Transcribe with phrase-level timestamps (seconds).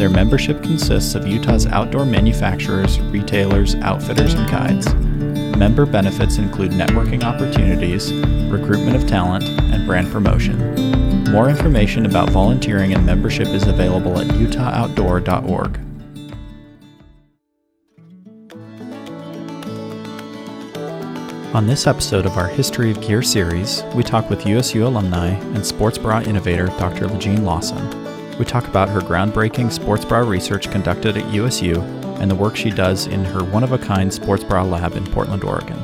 [0.00, 4.94] Their membership consists of Utah's outdoor manufacturers, retailers, outfitters, and guides.
[5.58, 8.10] Member benefits include networking opportunities,
[8.50, 10.56] recruitment of talent, and brand promotion.
[11.30, 15.78] More information about volunteering and membership is available at utahoutdoor.org.
[21.54, 25.66] On this episode of our History of Gear series, we talk with USU alumni and
[25.66, 27.06] sports bra innovator Dr.
[27.06, 27.99] LaJean Lawson.
[28.40, 31.78] We talk about her groundbreaking sports bra research conducted at USU
[32.20, 35.04] and the work she does in her one of a kind sports bra lab in
[35.08, 35.76] Portland, Oregon.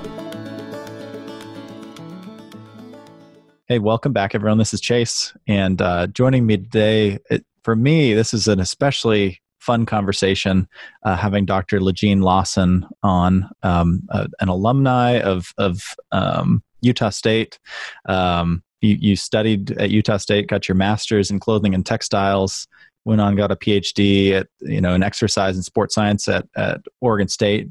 [3.67, 4.57] Hey, welcome back, everyone.
[4.57, 9.43] This is Chase, and uh, joining me today, it, for me, this is an especially
[9.59, 10.67] fun conversation
[11.03, 11.81] uh, having Dr.
[11.81, 17.59] LaJean Lawson on, um, uh, an alumni of, of um, Utah State.
[18.07, 22.67] Um, you, you studied at Utah State, got your master's in clothing and textiles,
[23.07, 26.81] went on got a PhD at you know in exercise and sports science at at
[27.01, 27.69] Oregon State,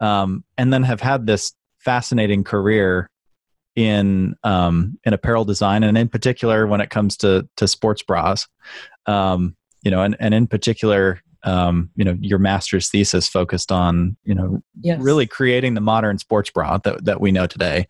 [0.00, 3.08] um, and then have had this fascinating career
[3.76, 8.46] in um, in apparel design, and in particular when it comes to to sports bras,
[9.06, 11.20] um, you know, and and in particular.
[11.46, 14.98] Um, you know, your master's thesis focused on, you know, yes.
[14.98, 17.86] really creating the modern sports bra that, that we know today.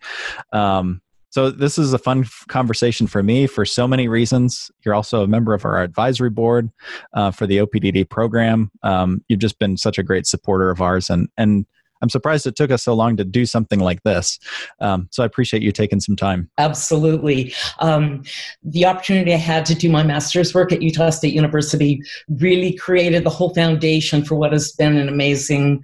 [1.35, 4.71] So this is a fun conversation for me for so many reasons.
[4.85, 6.71] You're also a member of our advisory board
[7.13, 8.71] uh, for the OPDD program.
[8.83, 11.65] Um, you've just been such a great supporter of ours, and and
[12.01, 14.39] I'm surprised it took us so long to do something like this.
[14.79, 16.49] Um, so I appreciate you taking some time.
[16.57, 17.53] Absolutely.
[17.79, 18.23] Um,
[18.63, 23.25] the opportunity I had to do my master's work at Utah State University really created
[23.25, 25.83] the whole foundation for what has been an amazing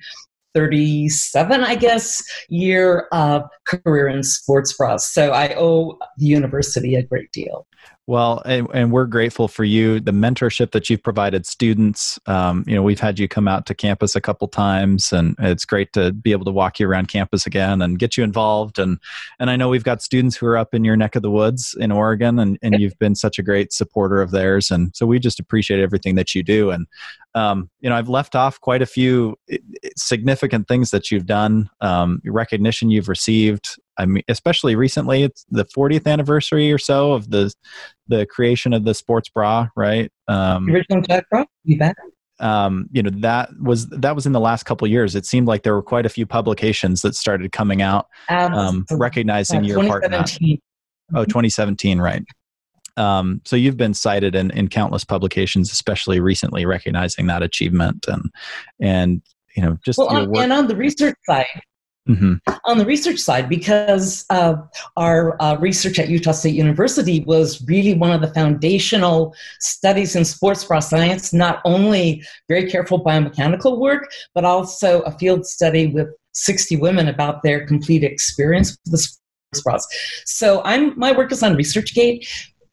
[0.53, 5.11] 37, I guess, year of career in sports bras.
[5.11, 7.65] So I owe the university a great deal.
[8.07, 12.19] Well, and, and, we're grateful for you, the mentorship that you've provided students.
[12.25, 15.65] Um, you know, we've had you come out to campus a couple times, and it's
[15.65, 18.79] great to be able to walk you around campus again and get you involved.
[18.79, 18.97] And
[19.39, 21.75] and I know we've got students who are up in your neck of the woods
[21.79, 24.71] in Oregon, and, and you've been such a great supporter of theirs.
[24.71, 26.71] And so we just appreciate everything that you do.
[26.71, 26.87] And
[27.35, 29.57] um, you know, I've left off quite a few eh,
[29.95, 33.77] significant things that you've done, um, recognition you've received.
[34.01, 37.53] I mean, especially recently, it's the 40th anniversary or so of the
[38.07, 40.11] the creation of the sports bra, right?
[40.27, 41.95] Um, original tech bra, you bet.
[42.39, 45.15] Um, you know that was that was in the last couple years.
[45.15, 49.63] It seemed like there were quite a few publications that started coming out, um, recognizing
[49.63, 50.35] your part in that.
[51.13, 52.23] Oh, 2017, right?
[52.97, 58.31] Um, so you've been cited in, in countless publications, especially recently, recognizing that achievement and
[58.79, 59.21] and
[59.55, 61.45] you know just well, on, and on the research side.
[62.09, 62.33] Mm-hmm.
[62.65, 64.55] On the research side, because uh,
[64.97, 70.25] our uh, research at Utah State University was really one of the foundational studies in
[70.25, 76.07] sports bra science, not only very careful biomechanical work, but also a field study with
[76.33, 79.87] 60 women about their complete experience with the sports bras.
[80.25, 82.27] So I'm my work is on ResearchGate,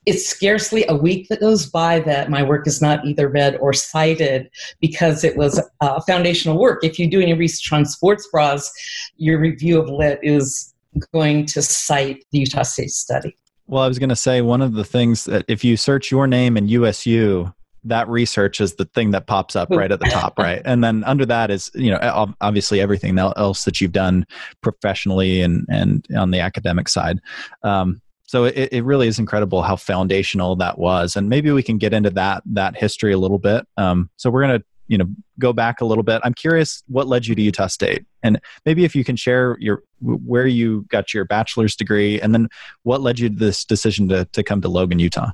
[0.09, 3.75] it's scarcely a week that goes by that my work is not either read or
[3.75, 4.49] cited
[4.81, 6.83] because it was uh, foundational work.
[6.83, 8.73] If you do any research on sports bras,
[9.19, 10.75] your review of lit is
[11.13, 13.37] going to cite the Utah State study.
[13.67, 16.27] Well, I was going to say one of the things that if you search your
[16.27, 17.53] name in USU,
[17.85, 20.63] that research is the thing that pops up right at the top, right?
[20.65, 24.27] And then under that is, you know, obviously everything else that you've done
[24.63, 27.21] professionally and and on the academic side.
[27.63, 31.79] Um, so it, it really is incredible how foundational that was and maybe we can
[31.79, 33.67] get into that that history a little bit.
[33.77, 35.07] Um, so we're going to you know
[35.39, 36.21] go back a little bit.
[36.25, 39.83] I'm curious what led you to utah state and maybe if you can share your
[40.01, 42.49] where you got your bachelor's degree and then
[42.83, 45.31] what led you to this decision to, to come to logan utah?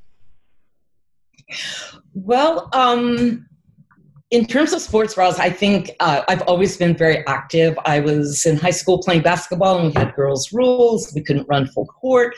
[2.14, 3.46] Well um,
[4.34, 7.78] in terms of sports bras, I think uh, I've always been very active.
[7.84, 11.12] I was in high school playing basketball, and we had girls' rules.
[11.14, 12.34] We couldn't run full court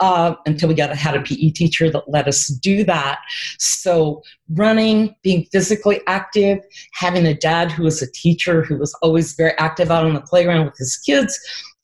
[0.00, 3.18] uh, until we got had a PE teacher that let us do that.
[3.58, 4.22] So,
[4.54, 6.60] running, being physically active,
[6.94, 10.22] having a dad who was a teacher who was always very active out on the
[10.22, 11.38] playground with his kids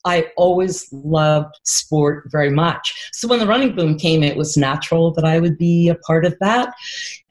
[0.05, 3.09] I always loved sport very much.
[3.13, 6.25] So when the running boom came, it was natural that I would be a part
[6.25, 6.73] of that.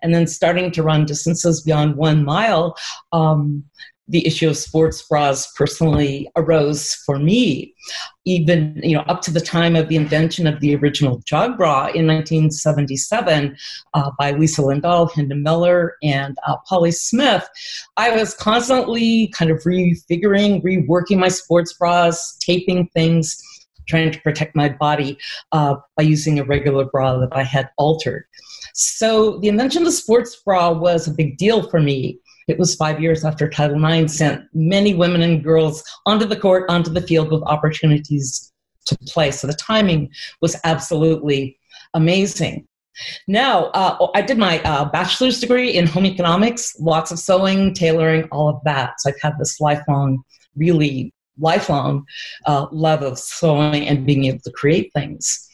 [0.02, 2.76] And then starting to run distances beyond one mile
[3.12, 3.64] um,
[4.10, 7.74] the issue of sports bras personally arose for me,
[8.24, 11.86] even you know up to the time of the invention of the original jog bra
[11.94, 13.56] in 1977
[13.94, 17.48] uh, by Lisa Lindahl, Hinda Miller, and uh, Polly Smith.
[17.96, 23.40] I was constantly kind of refiguring, reworking my sports bras, taping things,
[23.88, 25.18] trying to protect my body
[25.52, 28.24] uh, by using a regular bra that I had altered.
[28.74, 32.18] So the invention of the sports bra was a big deal for me.
[32.48, 36.68] It was five years after Title IX sent many women and girls onto the court,
[36.68, 38.52] onto the field with opportunities
[38.86, 39.30] to play.
[39.30, 40.10] So the timing
[40.40, 41.58] was absolutely
[41.94, 42.66] amazing.
[43.28, 48.24] Now, uh, I did my uh, bachelor's degree in home economics, lots of sewing, tailoring,
[48.30, 49.00] all of that.
[49.00, 50.22] So I've had this lifelong,
[50.56, 52.04] really lifelong
[52.46, 55.48] uh, love of sewing and being able to create things.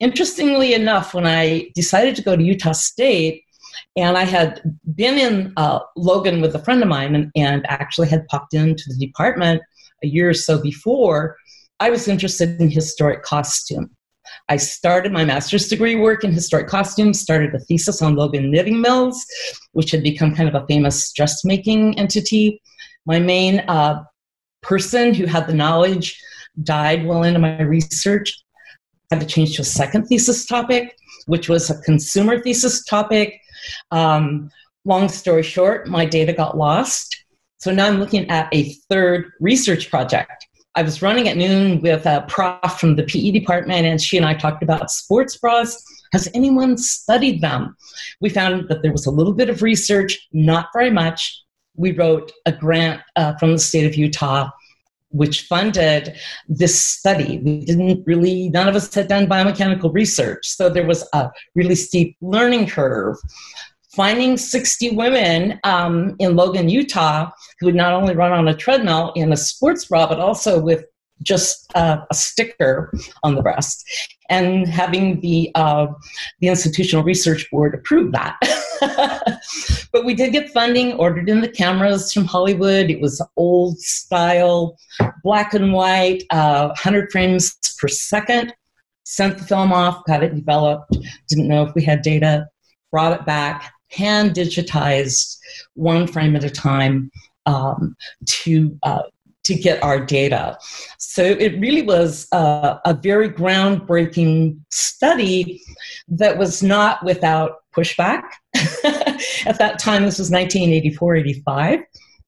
[0.00, 3.43] Interestingly enough, when I decided to go to Utah State,
[3.96, 4.60] and I had
[4.94, 8.84] been in uh, Logan with a friend of mine and, and actually had popped into
[8.88, 9.62] the department
[10.02, 11.36] a year or so before.
[11.80, 13.90] I was interested in historic costume.
[14.48, 18.80] I started my master's degree work in historic costumes, started a thesis on Logan Knitting
[18.80, 19.24] Mills,
[19.72, 22.60] which had become kind of a famous dressmaking entity.
[23.06, 24.02] My main uh,
[24.62, 26.20] person who had the knowledge
[26.62, 28.44] died well into my research.
[29.10, 33.40] I had to change to a second thesis topic, which was a consumer thesis topic
[33.90, 34.50] um,
[34.84, 37.24] long story short, my data got lost.
[37.58, 40.46] So now I'm looking at a third research project.
[40.76, 44.26] I was running at noon with a prof from the PE department, and she and
[44.26, 45.82] I talked about sports bras.
[46.12, 47.76] Has anyone studied them?
[48.20, 51.42] We found that there was a little bit of research, not very much.
[51.76, 54.50] We wrote a grant uh, from the state of Utah
[55.14, 56.16] which funded
[56.48, 57.38] this study.
[57.38, 60.46] We didn't really, none of us had done biomechanical research.
[60.48, 63.16] So there was a really steep learning curve.
[63.94, 67.30] Finding 60 women um, in Logan, Utah,
[67.60, 70.84] who would not only run on a treadmill in a sports bra, but also with
[71.22, 73.84] just uh, a sticker on the breast,
[74.28, 75.86] and having the uh,
[76.40, 78.38] the institutional research board approve that.
[79.92, 82.90] but we did get funding, ordered in the cameras from Hollywood.
[82.90, 84.76] It was old style,
[85.22, 88.54] black and white, uh, 100 frames per second.
[89.04, 90.96] Sent the film off, got it developed,
[91.28, 92.48] didn't know if we had data,
[92.90, 95.36] brought it back, hand digitized
[95.74, 97.10] one frame at a time
[97.46, 97.94] um,
[98.26, 99.02] to uh,
[99.44, 100.58] to get our data.
[100.98, 105.60] So it really was a, a very groundbreaking study
[106.08, 108.22] that was not without pushback.
[109.46, 111.80] At that time, this was 1984 85.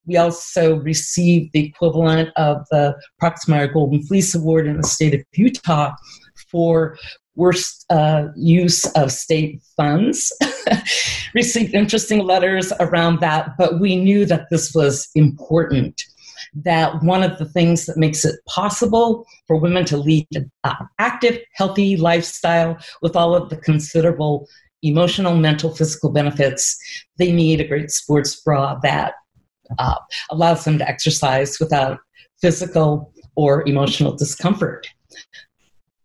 [0.06, 5.22] We also received the equivalent of the Proxmire Golden Fleece Award in the state of
[5.32, 5.92] Utah
[6.50, 6.96] for
[7.34, 10.32] worst uh, use of state funds.
[11.34, 16.02] received interesting letters around that, but we knew that this was important
[16.54, 20.50] that one of the things that makes it possible for women to lead an
[20.98, 24.46] active, healthy lifestyle with all of the considerable
[24.82, 26.78] emotional, mental, physical benefits,
[27.18, 29.14] they need a great sports bra that
[29.78, 29.96] uh,
[30.30, 31.98] allows them to exercise without
[32.40, 34.86] physical or emotional discomfort.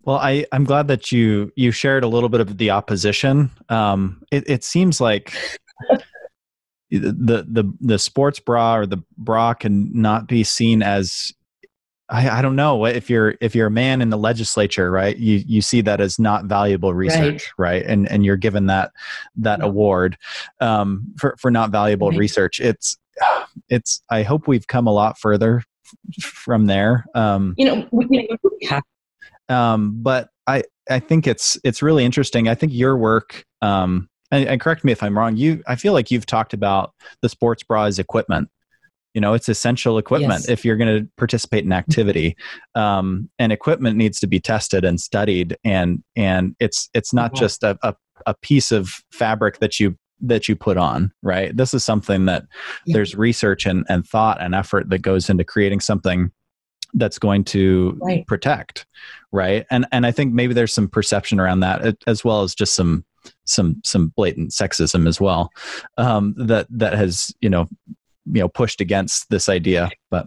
[0.03, 3.51] Well, I, I'm glad that you you shared a little bit of the opposition.
[3.69, 5.31] Um, it, it seems like
[6.91, 11.33] the the the sports bra or the bra can not be seen as
[12.09, 15.15] I, I, don't know if you're if you're a man in the legislature, right?
[15.15, 17.83] You you see that as not valuable research, right?
[17.83, 17.85] right?
[17.85, 18.91] And and you're given that
[19.37, 19.65] that yeah.
[19.65, 20.17] award
[20.59, 22.19] um, for for not valuable right.
[22.19, 22.59] research.
[22.59, 22.97] It's
[23.69, 24.03] it's.
[24.09, 25.63] I hope we've come a lot further
[26.21, 27.05] from there.
[27.15, 28.29] Um, you know, we.
[29.47, 32.49] Um, but I I think it's it's really interesting.
[32.49, 35.37] I think your work um, and, and, correct me if I'm wrong.
[35.37, 38.49] You, I feel like you've talked about the sports bra as equipment.
[39.13, 40.49] You know, it's essential equipment yes.
[40.49, 42.37] if you're going to participate in activity,
[42.75, 45.57] um, and equipment needs to be tested and studied.
[45.65, 47.93] And and it's it's not just a, a,
[48.25, 52.43] a piece of fabric that you that you put on right this is something that
[52.85, 52.93] yeah.
[52.93, 56.31] there's research and, and thought and effort that goes into creating something
[56.93, 58.27] that's going to right.
[58.27, 58.85] protect
[59.31, 62.75] right and and i think maybe there's some perception around that as well as just
[62.75, 63.03] some
[63.45, 65.51] some some blatant sexism as well
[65.97, 67.67] um, that that has you know
[68.25, 70.25] you know pushed against this idea but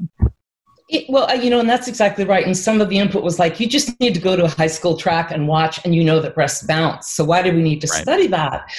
[0.87, 2.45] it, well, you know, and that's exactly right.
[2.45, 4.67] And some of the input was like, you just need to go to a high
[4.67, 7.09] school track and watch, and you know that breasts bounce.
[7.09, 8.03] So why do we need to right.
[8.03, 8.71] study that?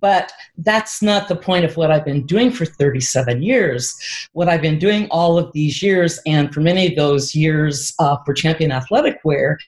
[0.00, 3.98] But that's not the point of what I've been doing for 37 years.
[4.32, 8.18] What I've been doing all of these years, and for many of those years uh,
[8.26, 9.58] for Champion Athletic Wear,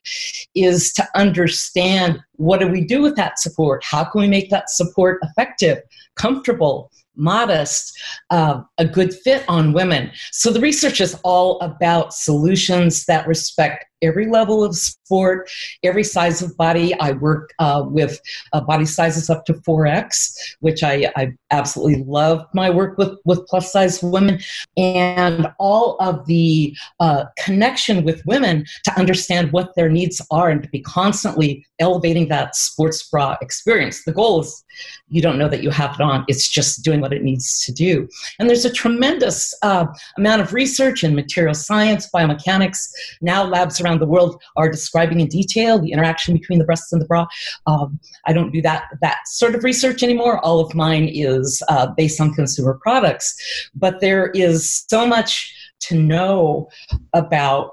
[0.55, 3.83] is to understand what do we do with that support?
[3.83, 5.79] How can we make that support effective,
[6.17, 7.99] comfortable, modest,
[8.31, 10.11] uh, a good fit on women.
[10.33, 15.51] So the research is all about solutions that respect every level of sport,
[15.83, 16.95] every size of body.
[17.01, 18.21] I work uh, with
[18.53, 23.47] uh, body sizes up to 4X, which I, I absolutely love my work with, with
[23.47, 24.41] plus size women,
[24.77, 30.63] and all of the uh, connection with women to understand what their needs are and
[30.63, 34.05] to be constantly elevating that sports bra experience.
[34.05, 34.65] The goal is
[35.09, 37.73] you don't know that you have it on, it's just doing what it needs to
[37.73, 38.09] do.
[38.39, 39.87] And there's a tremendous uh,
[40.17, 42.91] amount of research in material science, biomechanics.
[43.21, 47.01] Now, labs around the world are describing in detail the interaction between the breasts and
[47.01, 47.27] the bra.
[47.67, 50.45] Um, I don't do that, that sort of research anymore.
[50.45, 53.35] All of mine is uh, based on consumer products.
[53.75, 56.69] But there is so much to know
[57.15, 57.71] about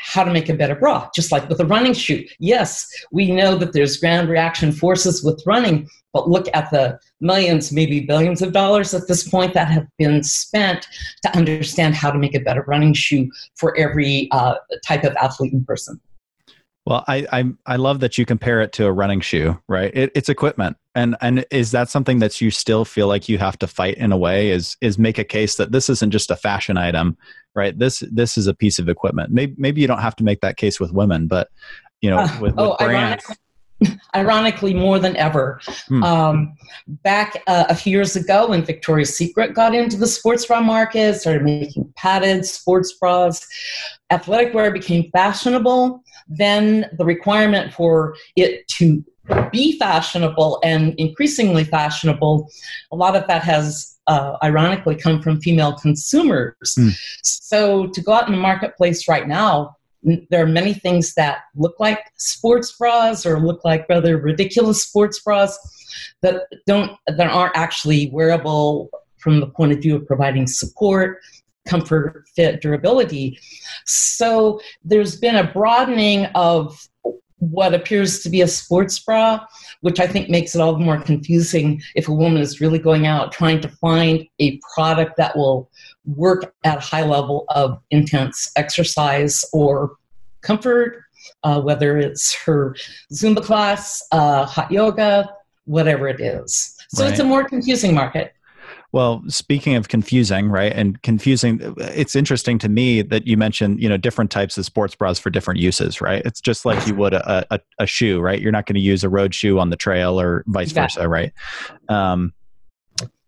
[0.00, 2.24] how to make a better bra, just like with a running shoe.
[2.38, 7.70] Yes, we know that there's ground reaction forces with running, but look at the millions,
[7.70, 10.88] maybe billions of dollars at this point that have been spent
[11.22, 14.54] to understand how to make a better running shoe for every uh,
[14.86, 16.00] type of athlete and person.
[16.86, 19.94] Well, I, I, I love that you compare it to a running shoe, right?
[19.94, 23.58] It, it's equipment, and and is that something that you still feel like you have
[23.58, 24.50] to fight in a way?
[24.50, 27.18] Is is make a case that this isn't just a fashion item,
[27.54, 27.78] right?
[27.78, 29.30] This this is a piece of equipment.
[29.30, 31.48] Maybe maybe you don't have to make that case with women, but
[32.00, 33.24] you know, uh, with, with oh, brands.
[33.24, 33.36] Ironically,
[34.14, 35.60] ironically more than ever.
[35.88, 36.02] Hmm.
[36.02, 36.54] Um,
[36.88, 41.14] back uh, a few years ago, when Victoria's Secret got into the sports bra market,
[41.16, 43.46] started making padded sports bras,
[44.10, 46.02] athletic wear became fashionable.
[46.30, 49.04] Then the requirement for it to
[49.52, 52.48] be fashionable and increasingly fashionable,
[52.92, 56.74] a lot of that has uh, ironically come from female consumers.
[56.76, 56.88] Hmm.
[57.22, 61.78] So to go out in the marketplace right now, there are many things that look
[61.78, 65.58] like sports bras or look like rather ridiculous sports bras
[66.22, 71.18] that don't that aren't actually wearable from the point of view of providing support
[71.66, 73.38] comfort fit durability
[73.84, 76.88] so there's been a broadening of
[77.40, 79.44] what appears to be a sports bra,
[79.80, 83.06] which I think makes it all the more confusing if a woman is really going
[83.06, 85.70] out trying to find a product that will
[86.04, 89.96] work at a high level of intense exercise or
[90.42, 91.02] comfort,
[91.42, 92.76] uh, whether it's her
[93.12, 95.30] Zumba class, uh, hot yoga,
[95.64, 96.76] whatever it is.
[96.90, 97.10] So right.
[97.10, 98.34] it's a more confusing market.
[98.92, 103.88] Well, speaking of confusing, right, and confusing, it's interesting to me that you mentioned, you
[103.88, 106.22] know, different types of sports bras for different uses, right?
[106.24, 108.40] It's just like you would a, a, a shoe, right?
[108.40, 111.32] You're not going to use a road shoe on the trail or vice versa, right?
[111.88, 112.32] Um,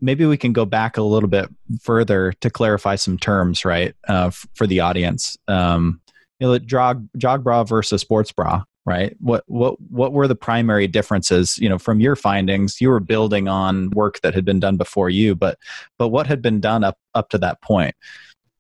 [0.00, 1.48] maybe we can go back a little bit
[1.80, 5.38] further to clarify some terms, right, uh, f- for the audience.
[5.46, 6.00] Um,
[6.40, 9.16] you know, jog jog bra versus sports bra, right?
[9.20, 11.58] What what what were the primary differences?
[11.58, 15.10] You know, from your findings, you were building on work that had been done before
[15.10, 15.58] you, but
[15.98, 17.94] but what had been done up up to that point?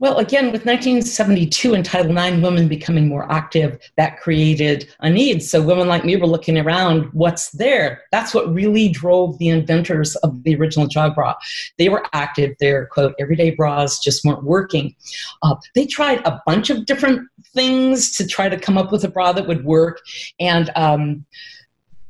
[0.02, 5.44] Well, again, with 1972 and Title IX, women becoming more active, that created a need.
[5.44, 8.02] So women like me were looking around, what's there?
[8.10, 11.36] That's what really drove the inventors of the original jog bra.
[11.78, 12.56] They were active.
[12.58, 14.96] Their quote everyday bras just weren't working.
[15.40, 19.08] Uh, they tried a bunch of different things to try to come up with a
[19.08, 20.00] bra that would work,
[20.40, 21.24] and um,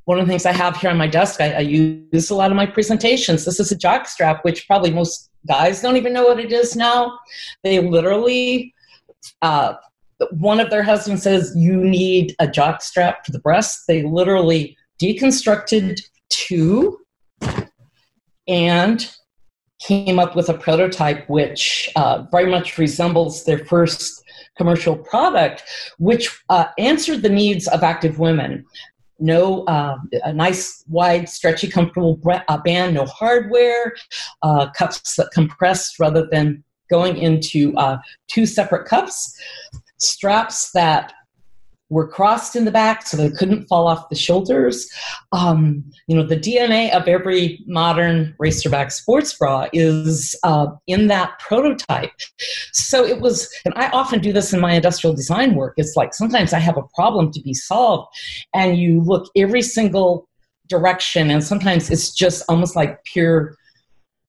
[0.05, 2.51] one of the things I have here on my desk, I, I, use a lot
[2.51, 3.45] of my presentations.
[3.45, 6.77] This is a jock strap, which probably most guys don't even know what it is
[6.77, 7.19] now.
[7.63, 8.75] They literally,
[9.41, 9.75] uh,
[10.31, 13.85] one of their husbands says, You need a jock strap for the breast.
[13.89, 16.99] They literally deconstructed two
[18.47, 19.15] and
[19.81, 24.23] came up with a prototype which uh, very much resembles their first
[24.57, 25.65] commercial product,
[25.99, 28.65] which uh, answered the needs of active women
[29.23, 33.95] no uh, a nice wide stretchy comfortable uh, band no hardware
[34.43, 36.63] uh, cups that compress rather than
[36.93, 37.97] going into uh,
[38.29, 39.35] two separate cups.
[39.99, 41.15] Straps that
[41.93, 44.91] were crossed in the back so they couldn't fall off the shoulders.
[45.33, 51.39] Um, you know, the DNA of every modern racerback sports bra is uh, in that
[51.39, 52.11] prototype.
[52.73, 55.75] So it was, and I often do this in my industrial design work.
[55.77, 58.09] It's like sometimes I have a problem to be solved,
[58.55, 60.27] and you look every single
[60.69, 63.55] direction, and sometimes it's just almost like pure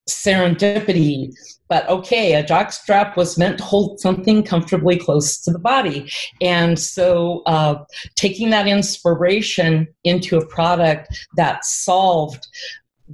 [0.10, 1.32] serendipity
[1.74, 6.08] but okay, a jock strap was meant to hold something comfortably close to the body.
[6.40, 7.84] And so uh,
[8.14, 12.48] taking that inspiration into a product that solved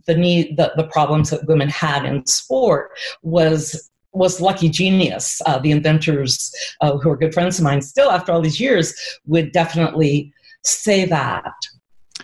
[0.08, 2.92] the need the, the problems that women had in sport
[3.22, 5.42] was was lucky genius.
[5.46, 8.94] Uh, the inventors, uh, who are good friends of mine, still after all these years,
[9.26, 11.54] would definitely say that.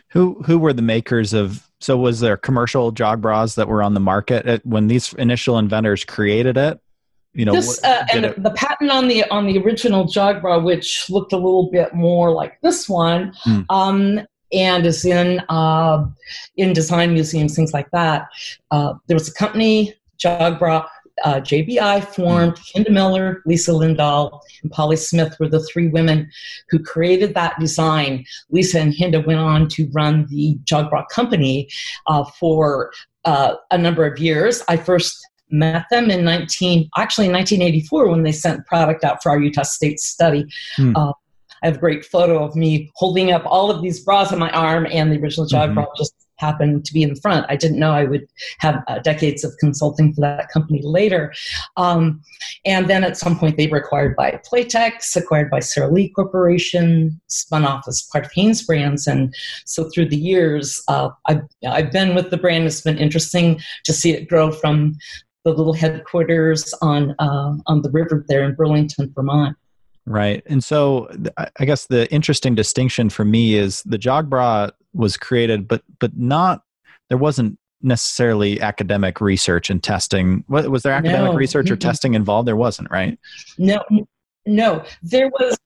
[0.10, 3.94] Who who were the makers of So was there commercial jog bras that were on
[3.94, 6.79] the market when these initial inventors created it?
[7.34, 10.58] You know, this, uh, and it, the patent on the on the original jog bra,
[10.58, 13.62] which looked a little bit more like this one, hmm.
[13.70, 14.22] um,
[14.53, 16.05] and is in uh,
[16.55, 18.29] in design museums, things like that.
[18.72, 20.88] Uh, there was a company, Jog Bra,
[21.24, 22.55] uh, JBI formed.
[22.55, 26.29] Hinda Miller, Lisa Lindahl, and Polly Smith were the three women
[26.69, 28.25] who created that design.
[28.50, 31.69] Lisa and Hinda went on to run the Jog Bra company
[32.07, 32.91] uh, for
[33.24, 34.62] uh, a number of years.
[34.67, 39.29] I first met them in 19 actually in 1984 when they sent product out for
[39.29, 40.43] our utah state study
[40.75, 40.95] hmm.
[40.95, 41.12] uh,
[41.62, 44.50] i have a great photo of me holding up all of these bras on my
[44.50, 45.84] arm and the original jog mm-hmm.
[45.95, 47.46] just happened to be in the front.
[47.50, 48.27] I didn't know I would
[48.60, 51.34] have uh, decades of consulting for that company later.
[51.77, 52.22] Um,
[52.65, 57.20] and then at some point, they were acquired by Playtex, acquired by Sara Lee Corporation,
[57.27, 59.08] spun off as part of Hanesbrands.
[59.08, 59.34] And
[59.65, 62.65] so through the years, uh, I've, I've been with the brand.
[62.65, 64.96] It's been interesting to see it grow from
[65.46, 69.56] the little headquarters on uh, on the river there in Burlington, Vermont.
[70.08, 70.44] Right.
[70.46, 71.10] And so
[71.58, 76.18] I guess the interesting distinction for me is the jog bra was created, but but
[76.18, 76.64] not
[77.10, 80.44] there wasn't necessarily academic research and testing.
[80.48, 81.38] Was there academic no.
[81.38, 82.48] research or testing involved?
[82.48, 83.20] There wasn't, right?
[83.58, 83.84] No,
[84.46, 84.84] no.
[85.04, 85.58] There was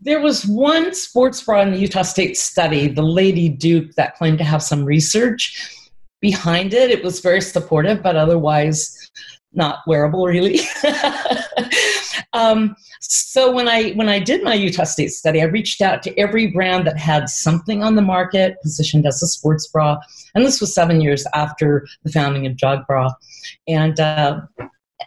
[0.00, 4.38] there was one sports bra in the Utah State study, the Lady Duke, that claimed
[4.38, 5.88] to have some research
[6.20, 6.90] behind it.
[6.90, 9.10] It was very supportive, but otherwise
[9.54, 10.60] not wearable really.
[12.32, 16.18] um, so when I when I did my Utah State study, I reached out to
[16.18, 19.98] every brand that had something on the market positioned as a sports bra,
[20.34, 23.10] and this was seven years after the founding of Jog Bra,
[23.68, 24.40] and uh,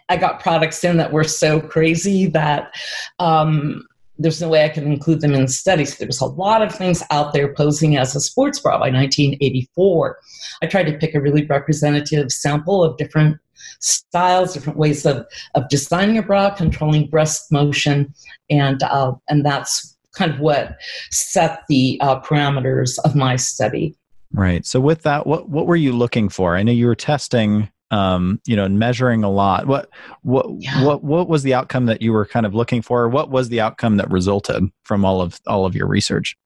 [0.08, 2.74] I got products in that were so crazy that.
[3.18, 3.85] Um,
[4.18, 5.84] there's no way I could include them in the study.
[5.84, 8.90] So there was a lot of things out there posing as a sports bra by
[8.90, 10.18] 1984.
[10.62, 13.38] I tried to pick a really representative sample of different
[13.80, 18.12] styles, different ways of, of designing a bra, controlling breast motion,
[18.50, 20.78] and uh, and that's kind of what
[21.10, 23.94] set the uh, parameters of my study.
[24.32, 24.64] Right.
[24.64, 26.56] So with that, what what were you looking for?
[26.56, 29.66] I know you were testing um, you know, and measuring a lot.
[29.66, 29.90] What
[30.22, 30.84] what yeah.
[30.84, 33.08] what what was the outcome that you were kind of looking for?
[33.08, 36.36] What was the outcome that resulted from all of all of your research?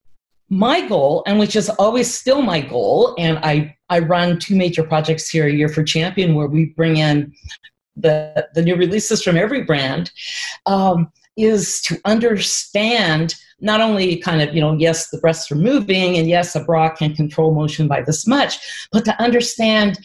[0.51, 4.83] my goal, and which is always still my goal, and I, I run two major
[4.83, 7.33] projects here a year for Champion where we bring in
[7.95, 10.11] the, the new releases from every brand,
[10.65, 16.17] um, is to understand not only kind of, you know, yes, the breasts are moving,
[16.17, 18.59] and yes, a bra can control motion by this much,
[18.91, 19.99] but to understand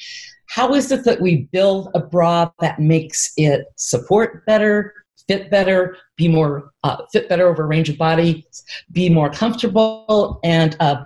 [0.49, 4.95] how is it that we build a bra that makes it support better,
[5.29, 8.45] fit better, be more uh, fit better over a range of bodies,
[8.93, 11.05] be more comfortable, and uh,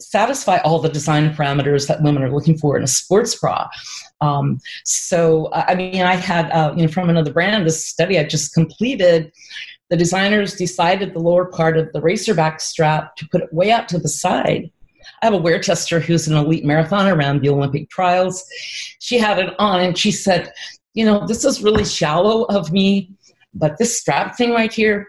[0.00, 3.68] satisfy all the design parameters that women are looking for in a sports bra.
[4.20, 8.18] Um, so, uh, I mean, I had, uh, you know, from another brand, this study
[8.18, 9.32] I just completed,
[9.90, 13.88] the designers decided the lower part of the racerback strap to put it way out
[13.88, 14.70] to the side.
[15.22, 18.44] I have a wear tester who's an elite marathoner around the Olympic trials.
[18.98, 20.52] She had it on and she said,
[20.94, 23.10] You know, this is really shallow of me
[23.54, 25.06] but this strap thing right here,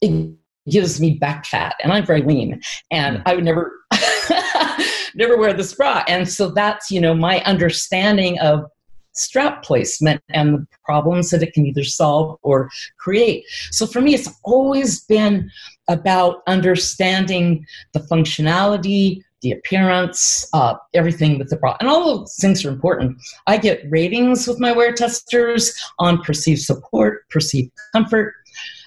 [0.00, 0.34] it
[0.68, 3.80] gives me back fat, and I'm very lean, and I would never,
[5.14, 6.04] never wear this bra.
[6.08, 8.66] And so that's you know my understanding of
[9.12, 13.44] strap placement and the problems that it can either solve or create.
[13.70, 15.48] So for me, it's always been
[15.86, 21.76] about understanding the functionality, the appearance, uh, everything with the bra.
[21.78, 23.20] And all those things are important.
[23.46, 28.34] I get ratings with my wear testers on perceived support, perceived comfort,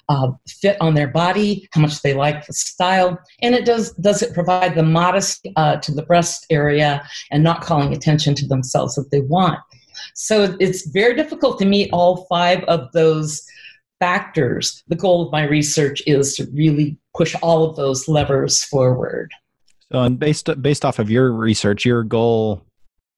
[0.09, 4.21] uh, fit on their body, how much they like the style, and it does does
[4.21, 8.95] it provide the modesty uh, to the breast area and not calling attention to themselves
[8.95, 9.59] that they want.
[10.15, 13.43] So it's very difficult to meet all five of those
[13.99, 14.83] factors.
[14.87, 19.31] The goal of my research is to really push all of those levers forward.
[19.91, 22.63] So, and based based off of your research, your goal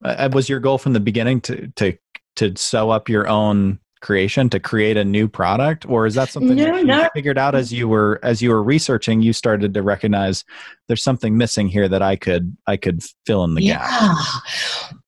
[0.03, 1.97] uh, uh, was your goal from the beginning to to
[2.35, 5.85] to sew up your own creation to create a new product?
[5.89, 8.63] Or is that something no, that you figured out as you were as you were
[8.63, 10.45] researching you started to recognize
[10.87, 13.79] there's something missing here that i could i could fill in the yeah.
[13.79, 14.17] gap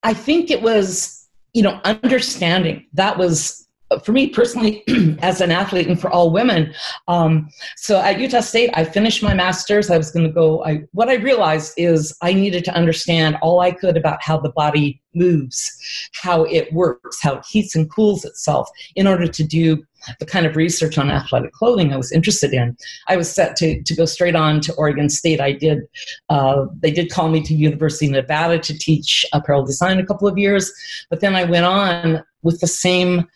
[0.03, 1.21] i think it was
[1.53, 2.85] you know understanding.
[2.93, 3.67] That was
[3.99, 4.83] for me personally,
[5.21, 6.73] as an athlete and for all women,
[7.07, 9.89] um, so at Utah State, I finished my master's.
[9.89, 10.63] I was going to go.
[10.63, 14.51] I, what I realized is I needed to understand all I could about how the
[14.51, 15.77] body moves,
[16.13, 19.83] how it works, how it heats and cools itself, in order to do
[20.19, 22.75] the kind of research on athletic clothing I was interested in.
[23.07, 25.39] I was set to, to go straight on to Oregon State.
[25.39, 25.81] I did,
[26.29, 30.27] uh, they did call me to University of Nevada to teach apparel design a couple
[30.27, 30.71] of years,
[31.09, 33.27] but then I went on with the same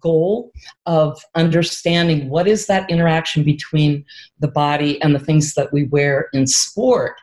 [0.00, 0.52] goal
[0.86, 4.04] of understanding what is that interaction between
[4.38, 7.16] the body and the things that we wear in sport.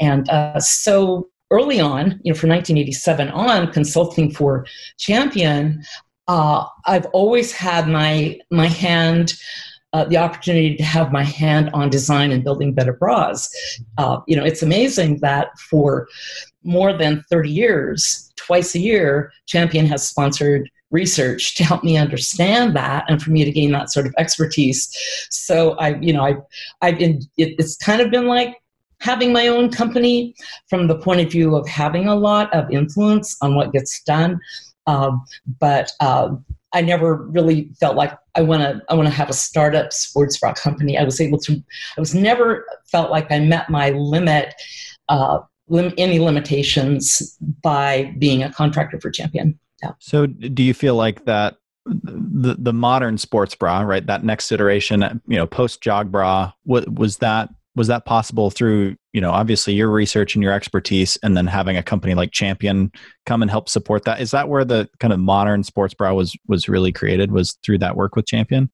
[0.00, 4.66] And uh, so early on, you know, from 1987 on, consulting for
[4.98, 5.82] Champion,
[6.28, 9.34] uh, I've always had my my hand.
[9.92, 13.48] Uh, the opportunity to have my hand on design and building better bras.
[13.96, 16.06] Uh, you know, it's amazing that for
[16.64, 22.76] more than 30 years, twice a year, Champion has sponsored research to help me understand
[22.76, 24.94] that and for me to gain that sort of expertise.
[25.30, 26.36] So I, you know, I,
[26.80, 28.56] I've been, it, it's kind of been like
[29.00, 30.34] having my own company
[30.68, 34.40] from the point of view of having a lot of influence on what gets done.
[34.86, 35.24] Um,
[35.58, 36.30] but uh,
[36.72, 38.80] I never really felt like I want to.
[38.88, 40.98] I want to have a startup sports bra company.
[40.98, 41.62] I was able to.
[41.96, 44.54] I was never felt like I met my limit.
[45.08, 49.58] Uh, lim- any limitations by being a contractor for Champion.
[49.82, 49.92] Yeah.
[49.98, 54.06] So, do you feel like that the the modern sports bra, right?
[54.06, 57.50] That next iteration, you know, post jog bra, what was that?
[57.74, 61.76] Was that possible through you know obviously your research and your expertise, and then having
[61.76, 62.90] a company like Champion
[63.26, 64.20] come and help support that?
[64.20, 67.30] Is that where the kind of modern sports bra was was really created?
[67.32, 68.70] Was through that work with Champion?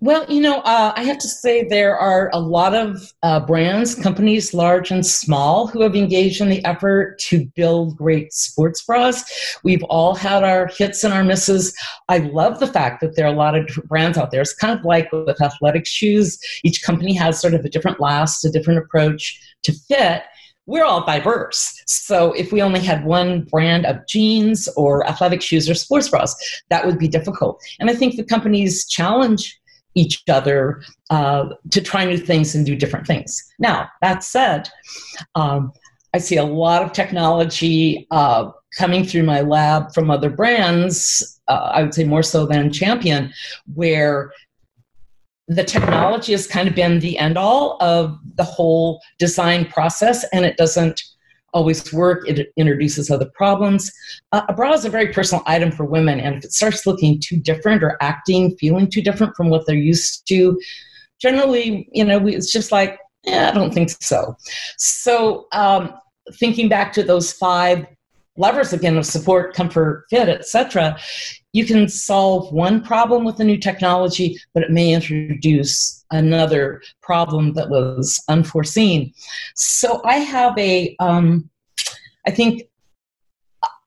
[0.00, 3.96] Well, you know, uh, I have to say there are a lot of uh, brands,
[3.96, 9.24] companies, large and small, who have engaged in the effort to build great sports bras.
[9.64, 11.76] We've all had our hits and our misses.
[12.08, 14.40] I love the fact that there are a lot of brands out there.
[14.40, 18.44] It's kind of like with athletic shoes, each company has sort of a different last,
[18.44, 20.22] a different approach to fit
[20.68, 21.82] we're all diverse.
[21.86, 26.36] So if we only had one brand of jeans or athletic shoes or sports bras,
[26.68, 27.58] that would be difficult.
[27.80, 29.57] And I think the companies challenge
[29.98, 33.42] each other uh, to try new things and do different things.
[33.58, 34.68] Now, that said,
[35.34, 35.72] um,
[36.14, 41.70] I see a lot of technology uh, coming through my lab from other brands, uh,
[41.74, 43.32] I would say more so than Champion,
[43.74, 44.32] where
[45.48, 50.44] the technology has kind of been the end all of the whole design process and
[50.44, 51.02] it doesn't
[51.52, 52.28] always work.
[52.28, 53.90] It introduces other problems.
[54.32, 57.20] Uh, a bra is a very personal item for women, and if it starts looking
[57.20, 60.58] too different or acting, feeling too different from what they're used to,
[61.20, 64.36] generally, you know, it's just like, yeah, I don't think so.
[64.76, 65.94] So, um,
[66.34, 67.86] thinking back to those five
[68.38, 70.98] levers again of support, comfort, fit, etc.,
[71.52, 77.54] you can solve one problem with a new technology, but it may introduce another problem
[77.54, 79.12] that was unforeseen.
[79.54, 81.50] So I have a, um,
[82.26, 82.62] I think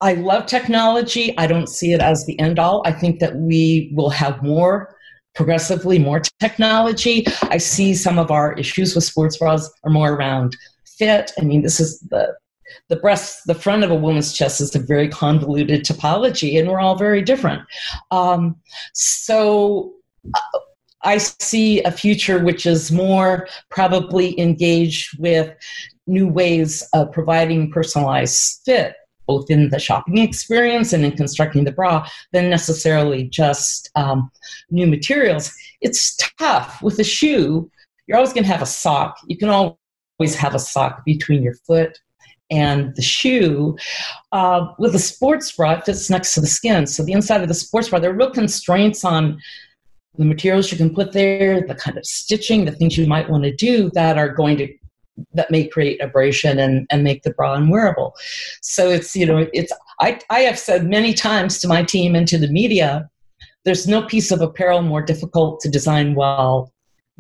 [0.02, 1.38] I love technology.
[1.38, 2.82] I don't see it as the end all.
[2.86, 4.96] I think that we will have more
[5.36, 7.26] progressively more technology.
[7.44, 11.32] I see some of our issues with sports bras are more around fit.
[11.40, 12.36] I mean, this is the
[12.92, 16.82] the breast, the front of a woman's chest is a very convoluted topology, and we're
[16.82, 17.62] all very different.
[18.12, 18.58] Um,
[18.94, 19.94] so
[20.36, 20.60] uh,
[21.04, 25.56] I see a future which is more probably engaged with
[26.06, 28.96] new ways of providing personalized fit
[29.28, 34.30] both in the shopping experience and in constructing the bra than necessarily just um,
[34.72, 35.54] new materials.
[35.80, 37.72] It's tough with a shoe.
[38.06, 39.18] You're always going to have a sock.
[39.28, 41.98] You can always have a sock between your foot
[42.52, 43.78] and the shoe.
[44.32, 46.86] Uh, with a sports bra, it fits next to the skin.
[46.86, 49.40] So the inside of the sports bra, there are real constraints on
[50.18, 53.44] the materials you can put there, the kind of stitching, the things you might want
[53.46, 54.68] to do that are going to
[55.34, 58.14] that may create abrasion and, and make the bra unwearable.
[58.62, 62.28] So it's, you know, it's I, I have said many times to my team and
[62.28, 63.10] to the media,
[63.64, 66.72] there's no piece of apparel more difficult to design well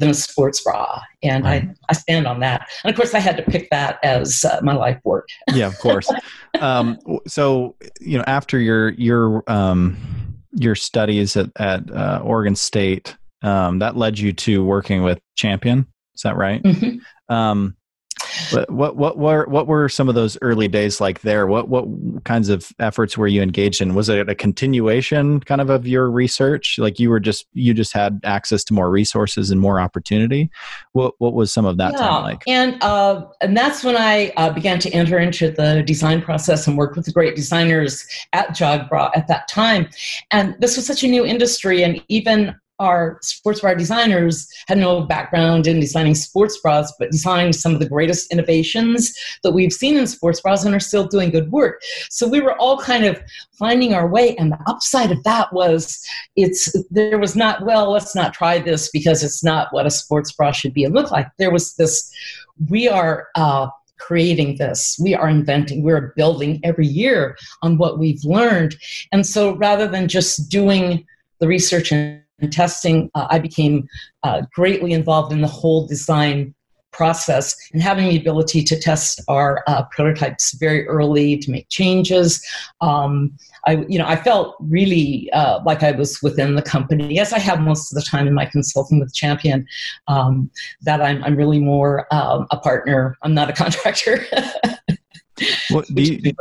[0.01, 1.01] than a sports bra.
[1.23, 1.63] And right.
[1.63, 2.67] I, I stand on that.
[2.83, 5.29] And of course, I had to pick that as uh, my life work.
[5.53, 6.11] yeah, of course.
[6.59, 9.97] Um, so, you know, after your, your, um,
[10.51, 15.87] your studies at, at uh, Oregon State, um, that led you to working with Champion.
[16.13, 16.61] Is that right?
[16.61, 17.33] Mm-hmm.
[17.33, 17.77] Um,
[18.69, 21.47] what what were what were some of those early days like there?
[21.47, 21.85] What what
[22.23, 23.93] kinds of efforts were you engaged in?
[23.93, 26.77] Was it a continuation kind of of your research?
[26.79, 30.49] Like you were just you just had access to more resources and more opportunity.
[30.93, 31.99] What what was some of that yeah.
[31.99, 32.43] time like?
[32.47, 36.77] And uh, and that's when I uh, began to enter into the design process and
[36.77, 39.89] work with the great designers at Jogbra at that time.
[40.31, 45.01] And this was such a new industry, and even our sports bra designers had no
[45.01, 49.13] background in designing sports bras, but designed some of the greatest innovations
[49.43, 51.79] that we've seen in sports bras and are still doing good work.
[52.09, 53.21] So we were all kind of
[53.53, 54.35] finding our way.
[54.37, 56.03] And the upside of that was
[56.35, 60.31] it's there was not, well, let's not try this because it's not what a sports
[60.31, 61.27] bra should be and look like.
[61.37, 62.11] There was this,
[62.67, 63.67] we are uh,
[63.99, 64.99] creating this.
[64.99, 68.75] We are inventing, we're building every year on what we've learned.
[69.11, 71.05] And so rather than just doing
[71.39, 73.87] the research and testing, uh, I became
[74.23, 76.53] uh, greatly involved in the whole design
[76.91, 82.45] process and having the ability to test our uh, prototypes very early to make changes.
[82.81, 83.31] Um,
[83.65, 87.39] I, you know, I felt really uh, like I was within the company, as I
[87.39, 89.65] have most of the time in my consulting with Champion.
[90.07, 90.51] Um,
[90.81, 93.17] that I'm, I'm really more um, a partner.
[93.23, 94.25] I'm not a contractor.
[95.71, 96.33] well, do you,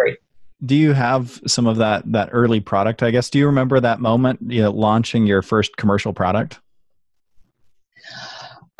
[0.65, 3.31] do you have some of that that early product i guess?
[3.31, 6.61] Do you remember that moment you know launching your first commercial product?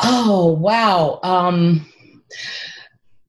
[0.03, 1.21] Oh wow.
[1.23, 1.87] Um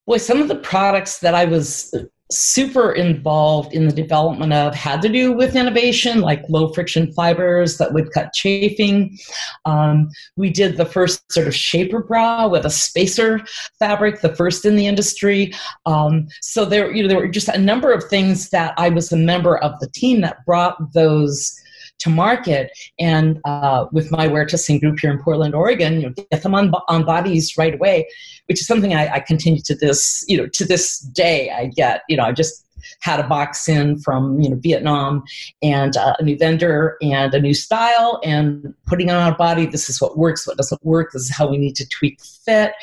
[0.05, 1.93] boy some of the products that i was
[2.31, 7.77] super involved in the development of had to do with innovation, like low friction fibers
[7.77, 9.17] that would cut chafing.
[9.65, 13.41] Um, we did the first sort of shaper bra with a spacer
[13.79, 15.53] fabric, the first in the industry.
[15.85, 19.11] Um, so there, you know, there were just a number of things that I was
[19.11, 21.55] a member of the team that brought those
[22.01, 22.71] to market.
[22.99, 26.55] And uh, with my wear testing group here in Portland, Oregon, you know, get them
[26.55, 28.07] on, on bodies right away,
[28.47, 31.49] which is something I, I continue to this, you know, to this day.
[31.51, 32.65] I get, you know, I just
[33.01, 35.23] had a box in from you know Vietnam
[35.61, 39.65] and uh, a new vendor and a new style and putting on our body.
[39.65, 40.47] This is what works.
[40.47, 41.11] What doesn't work.
[41.11, 42.73] This is how we need to tweak fit.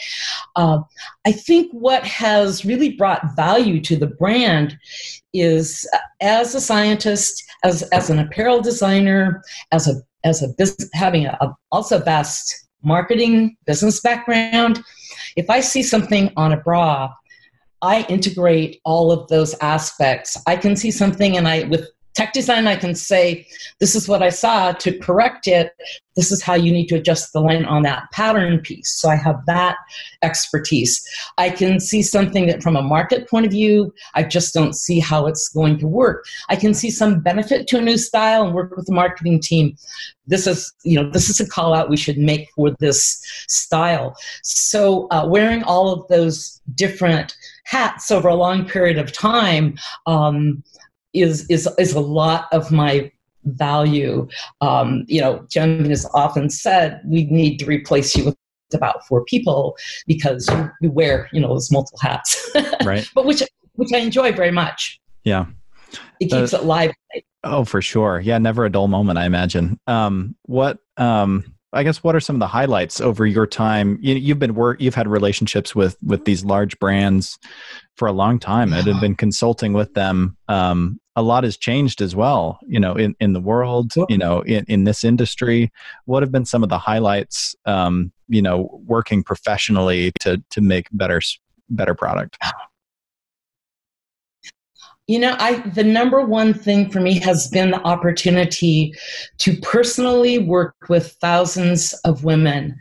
[0.56, 0.80] Uh,
[1.26, 4.78] I think what has really brought value to the brand
[5.32, 9.42] is uh, as a scientist, as as an apparel designer,
[9.72, 9.94] as a
[10.24, 14.82] as a business having a, a also vast marketing business background.
[15.38, 17.10] If I see something on a bra
[17.82, 20.36] I integrate all of those aspects.
[20.46, 23.46] I can see something and I with tech design I can say
[23.78, 25.70] this is what I saw to correct it.
[26.16, 28.90] This is how you need to adjust the line on that pattern piece.
[28.90, 29.76] So I have that
[30.22, 31.00] expertise.
[31.38, 34.98] I can see something that from a market point of view, I just don't see
[34.98, 36.24] how it's going to work.
[36.48, 39.76] I can see some benefit to a new style and work with the marketing team.
[40.26, 44.16] This is, you know, this is a call out we should make for this style.
[44.42, 50.64] So uh, wearing all of those different hats over a long period of time um,
[51.12, 53.10] is is is a lot of my
[53.44, 54.28] value.
[54.60, 58.36] Um, you know, Jen has often said we need to replace you with
[58.74, 62.50] about four people because you, you wear you know those multiple hats,
[62.84, 63.08] right?
[63.14, 63.42] but which
[63.74, 65.00] which I enjoy very much.
[65.24, 65.46] Yeah,
[66.20, 66.92] it keeps uh, it live.
[67.44, 68.20] Oh, for sure.
[68.20, 69.18] Yeah, never a dull moment.
[69.18, 69.78] I imagine.
[69.86, 73.98] Um, what um, I guess what are some of the highlights over your time?
[74.00, 77.38] You, have been work, you've had relationships with with these large brands
[77.96, 80.36] for a long time, and have been consulting with them.
[80.48, 84.40] Um, a lot has changed as well, you know, in, in the world, you know,
[84.42, 85.70] in, in this industry.
[86.04, 90.86] What have been some of the highlights, um, you know, working professionally to to make
[90.92, 91.20] better
[91.68, 92.38] better product?
[95.08, 98.92] You know, I the number one thing for me has been the opportunity
[99.38, 102.78] to personally work with thousands of women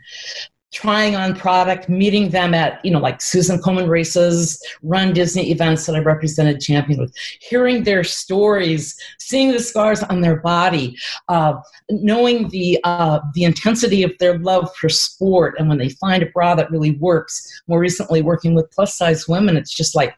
[0.72, 5.86] trying on product, meeting them at, you know, like Susan Komen races, run Disney events
[5.86, 10.96] that I represented champion with, hearing their stories, seeing the scars on their body,
[11.28, 11.54] uh,
[11.90, 15.54] knowing the, uh, the intensity of their love for sport.
[15.58, 19.26] And when they find a bra that really works, more recently working with plus size
[19.26, 20.16] women, it's just like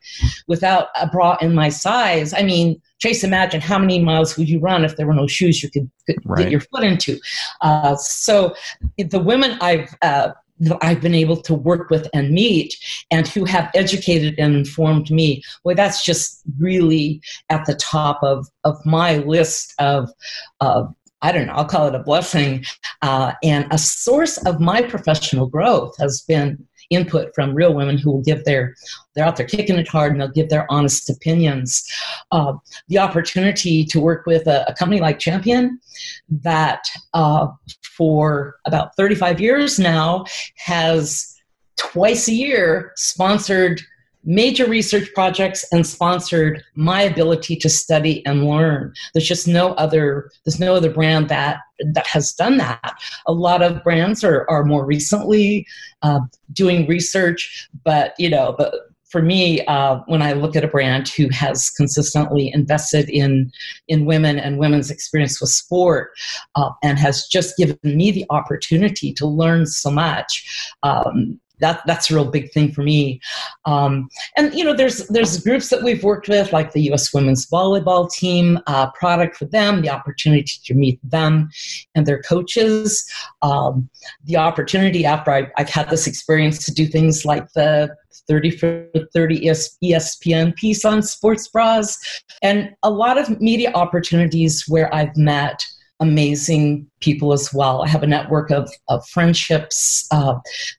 [0.48, 4.60] without a bra in my size, I mean, Chase, imagine how many miles would you
[4.60, 6.42] run if there were no shoes you could, could right.
[6.42, 7.18] get your foot into.
[7.62, 8.54] Uh, so
[8.98, 10.32] the women I've uh,
[10.82, 12.74] I've been able to work with and meet,
[13.10, 15.42] and who have educated and informed me.
[15.64, 20.10] Well, that's just really at the top of of my list of.
[20.60, 22.64] of I don't know, I'll call it a blessing.
[23.02, 28.10] Uh, and a source of my professional growth has been input from real women who
[28.10, 28.74] will give their
[29.14, 31.88] they're out there kicking it hard and they'll give their honest opinions.
[32.30, 32.54] Uh,
[32.88, 35.80] the opportunity to work with a, a company like champion
[36.28, 37.46] that uh,
[37.82, 40.24] for about 35 years now
[40.56, 41.36] has
[41.76, 43.80] twice a year sponsored
[44.24, 48.92] major research projects and sponsored my ability to study and learn.
[49.14, 51.60] There's just no other there's no other brand that
[51.94, 52.94] that has done that.
[53.26, 55.66] A lot of brands are, are more recently
[56.02, 56.20] uh,
[56.52, 58.74] doing research but you know but
[59.10, 63.50] for me, uh, when I look at a brand who has consistently invested in
[63.88, 66.12] in women and women's experience with sport,
[66.54, 72.10] uh, and has just given me the opportunity to learn so much, um, that that's
[72.10, 73.20] a real big thing for me.
[73.64, 77.12] Um, and you know, there's there's groups that we've worked with, like the U.S.
[77.14, 78.58] Women's Volleyball Team.
[78.66, 81.50] Uh, product for them, the opportunity to meet them
[81.94, 83.10] and their coaches.
[83.42, 83.88] Um,
[84.24, 87.94] the opportunity after I, I've had this experience to do things like the
[88.28, 89.40] 30 for 30
[89.82, 91.98] ESPN piece on sports bras,
[92.42, 95.64] and a lot of media opportunities where I've met
[96.00, 97.82] amazing people as well.
[97.82, 100.34] I have a network of, of friendships uh,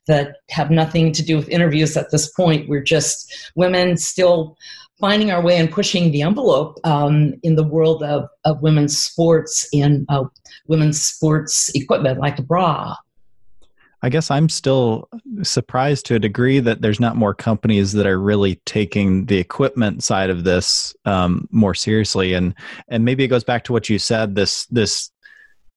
[0.06, 2.68] that have nothing to do with interviews at this point.
[2.68, 4.56] We're just women still
[4.98, 9.68] finding our way and pushing the envelope um, in the world of, of women's sports
[9.72, 10.24] and uh,
[10.66, 12.94] women's sports equipment like a bra.
[14.04, 15.08] I guess I'm still
[15.44, 20.02] surprised to a degree that there's not more companies that are really taking the equipment
[20.02, 22.52] side of this um, more seriously, and
[22.88, 25.11] and maybe it goes back to what you said this this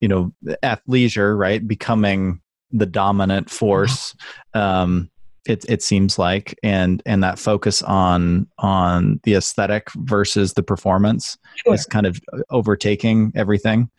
[0.05, 2.39] you know athleisure right becoming
[2.71, 4.15] the dominant force
[4.53, 5.09] um,
[5.47, 11.39] it it seems like and and that focus on on the aesthetic versus the performance
[11.55, 11.73] sure.
[11.73, 12.19] is kind of
[12.51, 13.89] overtaking everything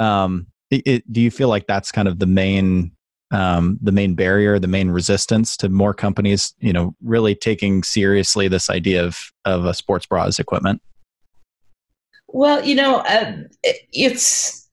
[0.00, 2.90] um, it, it, do you feel like that's kind of the main
[3.30, 8.46] um, the main barrier, the main resistance to more companies, you know, really taking seriously
[8.46, 10.82] this idea of of a sports bra as equipment?
[12.28, 14.68] Well, you know, uh, it's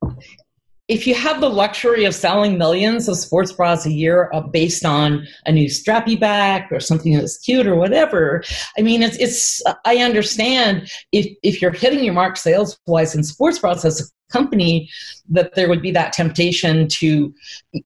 [0.89, 4.83] if you have the luxury of selling millions of sports bras a year uh, based
[4.83, 8.43] on a new strappy back or something that's cute or whatever,
[8.77, 13.23] I mean, it's, it's I understand if, if you're hitting your mark sales wise in
[13.23, 14.89] sports bras as a company,
[15.29, 17.33] that there would be that temptation to,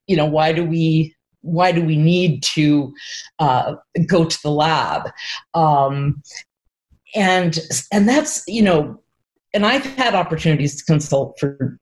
[0.08, 2.94] you know, why do we why do we need to
[3.40, 3.76] uh,
[4.08, 5.10] go to the lab?
[5.54, 6.24] Um,
[7.16, 7.60] and
[7.92, 9.00] and that's you know
[9.54, 11.78] and I've had opportunities to consult for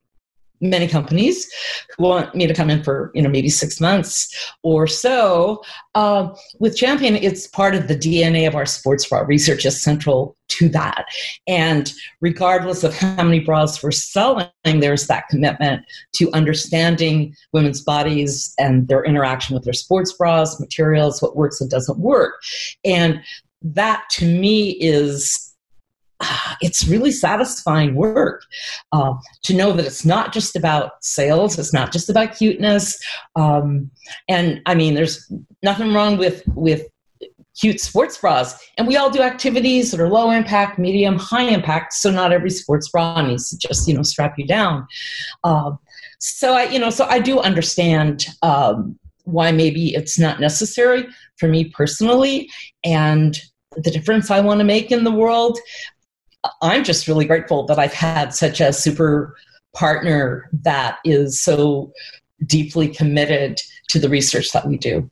[0.61, 1.51] many companies
[1.97, 5.61] who want me to come in for you know maybe six months or so.
[5.95, 9.21] Uh, with champion it's part of the dna of our sports bra.
[9.21, 11.05] Research is central to that.
[11.47, 18.53] And regardless of how many bras we're selling there's that commitment to understanding women's bodies
[18.59, 22.35] and their interaction with their sports bras materials what works and doesn't work.
[22.85, 23.21] And
[23.61, 25.50] that to me is
[26.61, 28.43] it's really satisfying work
[28.91, 32.99] uh, to know that it's not just about sales it's not just about cuteness
[33.35, 33.89] um,
[34.27, 35.31] and i mean there's
[35.63, 36.87] nothing wrong with with
[37.59, 41.93] cute sports bras and we all do activities that are low impact medium high impact
[41.93, 44.87] so not every sports bra needs to just you know strap you down
[45.43, 45.71] uh,
[46.19, 51.05] so i you know so i do understand um, why maybe it's not necessary
[51.37, 52.49] for me personally
[52.83, 53.41] and
[53.77, 55.57] the difference I want to make in the world.
[56.61, 59.35] I'm just really grateful that I've had such a super
[59.73, 61.91] partner that is so
[62.45, 65.09] deeply committed to the research that we do.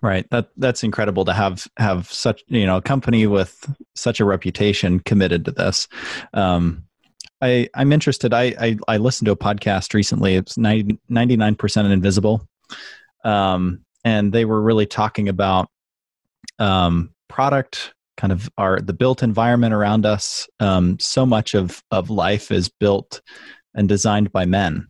[0.00, 0.28] Right.
[0.30, 4.98] That that's incredible to have have such you know a company with such a reputation
[4.98, 5.86] committed to this.
[6.34, 6.84] Um,
[7.40, 8.34] I I'm interested.
[8.34, 10.34] I, I I listened to a podcast recently.
[10.34, 12.48] It's 99 percent invisible,
[13.24, 15.68] um, and they were really talking about
[16.58, 20.48] um, product kind of our the built environment around us.
[20.60, 23.20] Um, so much of of life is built
[23.74, 24.86] and designed by men,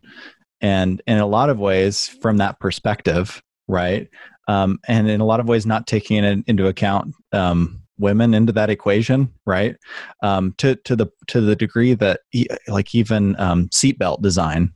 [0.61, 4.07] and in a lot of ways, from that perspective, right?
[4.47, 8.51] Um, and in a lot of ways, not taking it into account um, women into
[8.53, 9.75] that equation, right?
[10.21, 12.21] Um, to to the to the degree that
[12.67, 14.73] like even um, seatbelt design,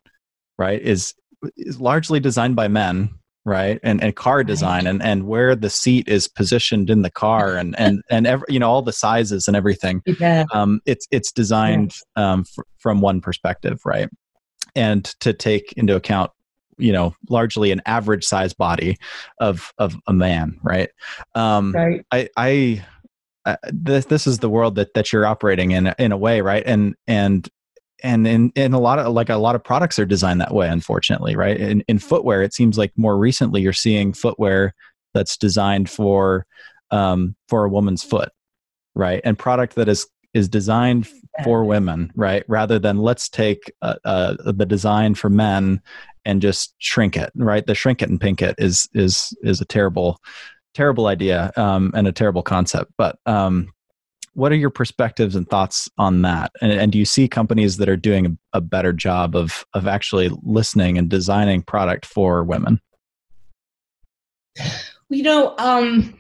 [0.58, 1.14] right, is
[1.58, 3.10] is largely designed by men,
[3.48, 3.80] right?
[3.82, 7.80] And and car design and and where the seat is positioned in the car and
[7.80, 10.44] and and every, you know all the sizes and everything yeah.
[10.54, 12.34] um it's it's designed yeah.
[12.34, 14.10] um f- from one perspective right?
[14.76, 16.32] And to take into account
[16.78, 18.98] you know largely an average size body
[19.40, 20.90] of of a man right?
[21.34, 22.06] Um right.
[22.12, 22.84] I i
[23.72, 26.64] this this is the world that that you're operating in in a way right?
[26.66, 27.50] And and
[28.04, 30.68] and in, in a lot of like a lot of products are designed that way
[30.70, 31.58] unfortunately right?
[31.58, 34.74] In, in footwear it seems like more recently you're seeing footwear
[35.14, 36.46] that's designed for
[36.92, 38.30] um, for a woman's foot
[38.96, 39.22] right?
[39.24, 41.08] And product that is is designed
[41.44, 42.44] for women right?
[42.48, 45.82] Rather than let's take uh, uh, the design for men
[46.26, 47.66] and just shrink it right?
[47.66, 50.20] The shrink it and pink it is is is a terrible
[50.74, 52.92] terrible idea um, and a terrible concept.
[52.98, 53.74] But um,
[54.38, 56.52] what are your perspectives and thoughts on that?
[56.62, 60.30] And, and do you see companies that are doing a, better job of of actually
[60.44, 62.80] listening and designing product for women?
[65.10, 66.20] You know, um,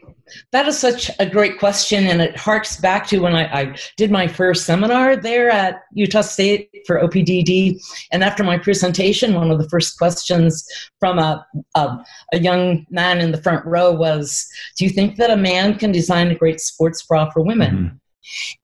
[0.51, 4.11] that is such a great question, and it harks back to when I, I, did
[4.11, 7.80] my first seminar there at Utah State for OPDD.
[8.11, 10.65] And after my presentation, one of the first questions
[10.99, 11.45] from a,
[11.76, 11.97] a,
[12.34, 14.47] a young man in the front row was
[14.78, 17.76] Do you think that a man can design a great sports bra for women?
[17.76, 17.95] Mm-hmm.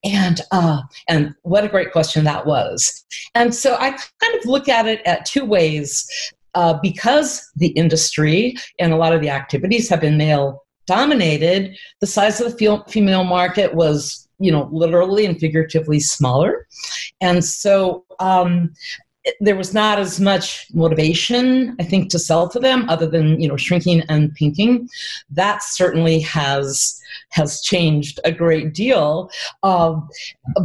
[0.04, 3.06] And uh, and what a great question that was.
[3.36, 6.08] And so I kind of look at it at two ways.
[6.56, 12.06] Uh, because the industry and a lot of the activities have been male dominated, the
[12.06, 16.68] size of the female market was, you know, literally and figuratively smaller.
[17.22, 18.72] And so um,
[19.40, 23.48] there was not as much motivation, I think, to sell to them other than, you
[23.48, 24.90] know, shrinking and pinking.
[25.30, 27.00] That certainly has
[27.30, 29.30] has changed a great deal.
[29.62, 30.08] Um,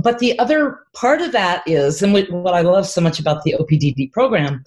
[0.03, 3.55] but the other part of that is, and what I love so much about the
[3.59, 4.65] OPDD program,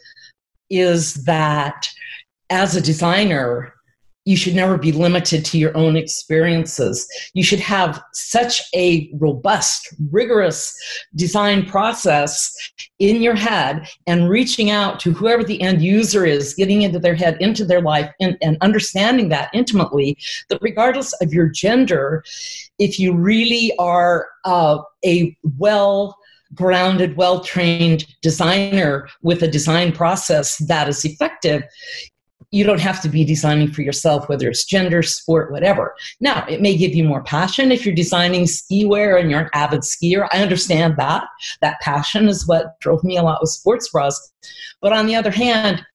[0.70, 1.90] is that
[2.50, 3.74] as a designer,
[4.26, 7.08] you should never be limited to your own experiences.
[7.34, 10.76] You should have such a robust, rigorous
[11.16, 12.54] design process
[13.00, 17.16] in your head and reaching out to whoever the end user is, getting into their
[17.16, 20.18] head, into their life, and, and understanding that intimately,
[20.50, 22.24] that regardless of your gender,
[22.78, 26.16] if you really are uh, a well
[26.54, 31.64] grounded, well trained designer with a design process that is effective,
[32.52, 35.96] you don't have to be designing for yourself, whether it's gender, sport, whatever.
[36.20, 39.50] Now, it may give you more passion if you're designing ski wear and you're an
[39.54, 40.28] avid skier.
[40.32, 41.24] I understand that.
[41.62, 44.34] That passion is what drove me a lot with sports bras.
[44.82, 45.86] But on the other hand,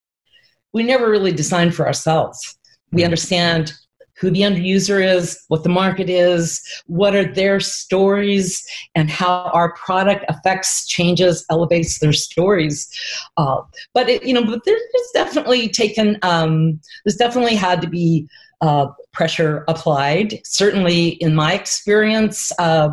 [0.72, 2.58] we never really design for ourselves.
[2.90, 3.04] We mm.
[3.04, 3.74] understand
[4.18, 9.50] who the end user is, what the market is, what are their stories, and how
[9.52, 12.88] our product affects, changes, elevates their stories.
[13.36, 13.60] Uh,
[13.92, 14.80] but it, you know, but there's
[15.14, 16.18] definitely taken.
[16.22, 16.80] Um,
[17.18, 18.28] definitely had to be
[18.60, 20.40] uh, pressure applied.
[20.44, 22.90] Certainly, in my experience, uh,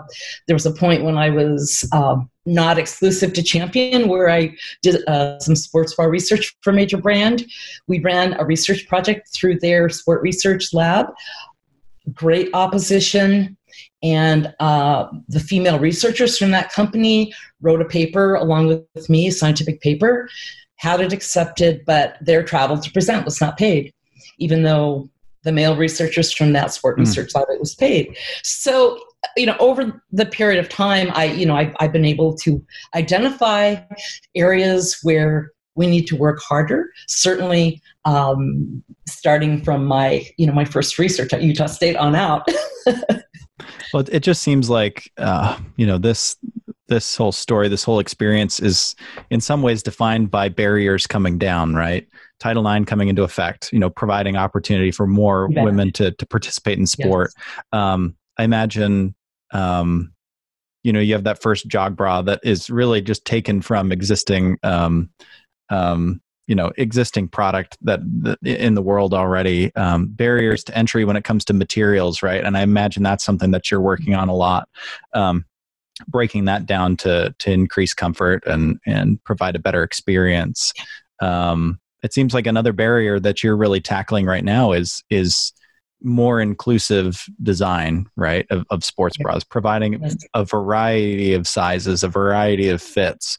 [0.48, 5.08] there was a point when I was um, not exclusive to Champion where I did
[5.08, 7.46] uh, some sports bar research for a major brand.
[7.88, 11.08] We ran a research project through their sport research lab.
[12.14, 13.58] Great opposition.
[14.02, 19.32] And uh, the female researchers from that company wrote a paper along with me, a
[19.32, 20.30] scientific paper,
[20.76, 23.94] had it accepted, but their travel to present was not paid,
[24.38, 25.10] even though
[25.44, 27.02] the male researchers from that sport mm.
[27.02, 28.18] research lab it was paid.
[28.44, 29.00] So
[29.38, 32.64] you know over the period of time i you know I've, I've, been able to
[32.96, 33.78] identify
[34.36, 40.66] areas where we need to work harder certainly um, starting from my you know my
[40.66, 42.48] first research at utah state on out
[43.94, 46.36] well it just seems like uh, you know this
[46.94, 48.96] this whole story this whole experience is
[49.30, 52.08] in some ways defined by barriers coming down right
[52.44, 55.64] Title IX coming into effect, you know, providing opportunity for more yeah.
[55.64, 57.32] women to to participate in sport.
[57.38, 57.56] Yes.
[57.72, 59.16] Um, I imagine,
[59.52, 60.12] um,
[60.84, 64.58] you know, you have that first jog bra that is really just taken from existing,
[64.62, 65.10] um,
[65.70, 69.74] um, you know, existing product that, that in the world already.
[69.78, 72.44] Um, barriers to entry when it comes to materials, right?
[72.44, 74.68] And I imagine that's something that you're working on a lot.
[76.08, 80.74] Breaking that down to to increase comfort and and provide a better experience.
[81.22, 85.54] Um, it seems like another barrier that you're really tackling right now is is
[86.02, 92.68] more inclusive design right of, of sports bras providing a variety of sizes a variety
[92.68, 93.38] of fits.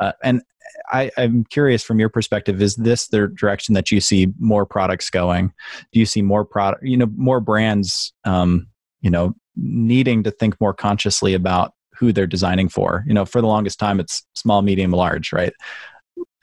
[0.00, 0.42] Uh, and
[0.90, 5.10] I, i'm curious from your perspective is this the direction that you see more products
[5.10, 5.52] going?
[5.92, 8.68] Do you see more product you know more brands um,
[9.02, 13.04] you know needing to think more consciously about who they're designing for.
[13.06, 15.52] You know for the longest time it's small medium large right?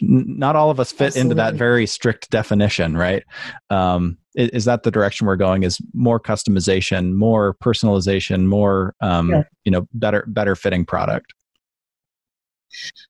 [0.01, 1.21] Not all of us fit Absolutely.
[1.21, 3.23] into that very strict definition right?
[3.69, 9.29] Um, is, is, that the direction we're going is more customization more personalization more um,
[9.29, 9.43] yeah.
[9.65, 11.33] you know better better fitting product?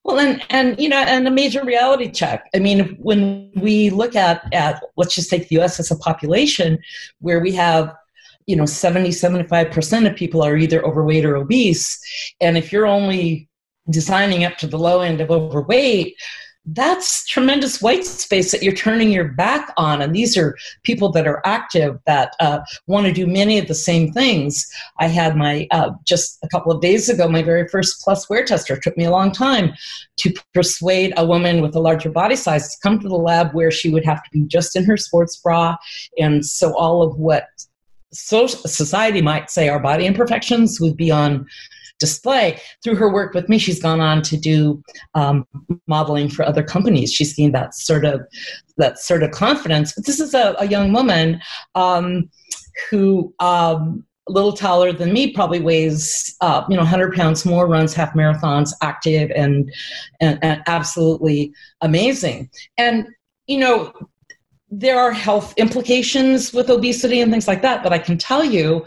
[0.03, 2.49] Well and and you know and a major reality check.
[2.53, 6.79] I mean when we look at at let's just take the us as a population
[7.19, 7.93] where we have
[8.47, 11.99] you know 70 75% of people are either overweight or obese
[12.41, 13.47] and if you're only
[13.89, 16.15] designing up to the low end of overweight
[16.65, 20.01] that's tremendous white space that you're turning your back on.
[20.01, 23.75] And these are people that are active that uh, want to do many of the
[23.75, 24.65] same things.
[24.97, 28.45] I had my, uh, just a couple of days ago, my very first plus wear
[28.45, 28.75] tester.
[28.75, 29.73] It took me a long time
[30.17, 33.71] to persuade a woman with a larger body size to come to the lab where
[33.71, 35.75] she would have to be just in her sports bra.
[36.17, 37.47] And so all of what
[38.13, 41.45] so society might say our body imperfections would be on
[41.99, 42.59] display.
[42.83, 44.81] Through her work with me, she's gone on to do
[45.15, 45.45] um,
[45.87, 47.13] modeling for other companies.
[47.13, 48.21] She's gained that sort of
[48.77, 49.93] that sort of confidence.
[49.93, 51.41] But this is a, a young woman.
[51.75, 52.29] Um,
[52.89, 57.67] who um, a little taller than me, probably weighs uh, you know 100 pounds more,
[57.67, 59.71] runs half marathons, active and,
[60.21, 62.49] and, and absolutely amazing.
[62.77, 63.07] And
[63.47, 63.93] you know
[64.79, 68.85] there are health implications with obesity and things like that, but I can tell you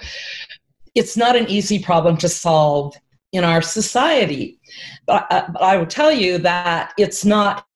[0.95, 2.95] it's not an easy problem to solve
[3.33, 4.59] in our society.
[5.07, 7.67] But, uh, but I will tell you that it's not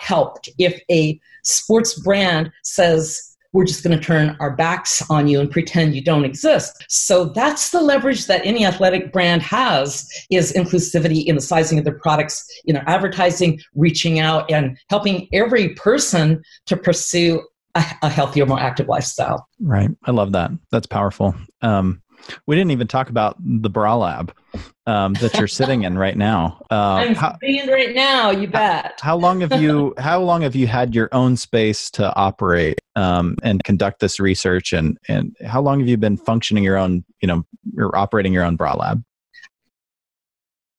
[0.00, 5.38] helped if a sports brand says, we're just going to turn our backs on you
[5.38, 6.84] and pretend you don't exist.
[6.88, 11.84] So that's the leverage that any athletic brand has is inclusivity in the sizing of
[11.84, 17.42] their products, you know, advertising, reaching out and helping every person to pursue
[17.74, 19.48] a, a healthier, more active lifestyle.
[19.60, 19.90] Right.
[20.04, 20.50] I love that.
[20.70, 21.34] That's powerful.
[21.60, 22.02] Um,
[22.46, 24.32] we didn't even talk about the bra lab
[24.86, 26.60] um, that you're sitting in right now.
[26.72, 28.30] Uh, I'm how, sitting in right now.
[28.30, 28.98] You bet.
[29.02, 32.80] How, how long have you How long have you had your own space to operate
[32.96, 34.72] um, and conduct this research?
[34.72, 37.04] And and how long have you been functioning your own?
[37.20, 37.44] You know,
[37.74, 39.04] you're operating your own bra lab.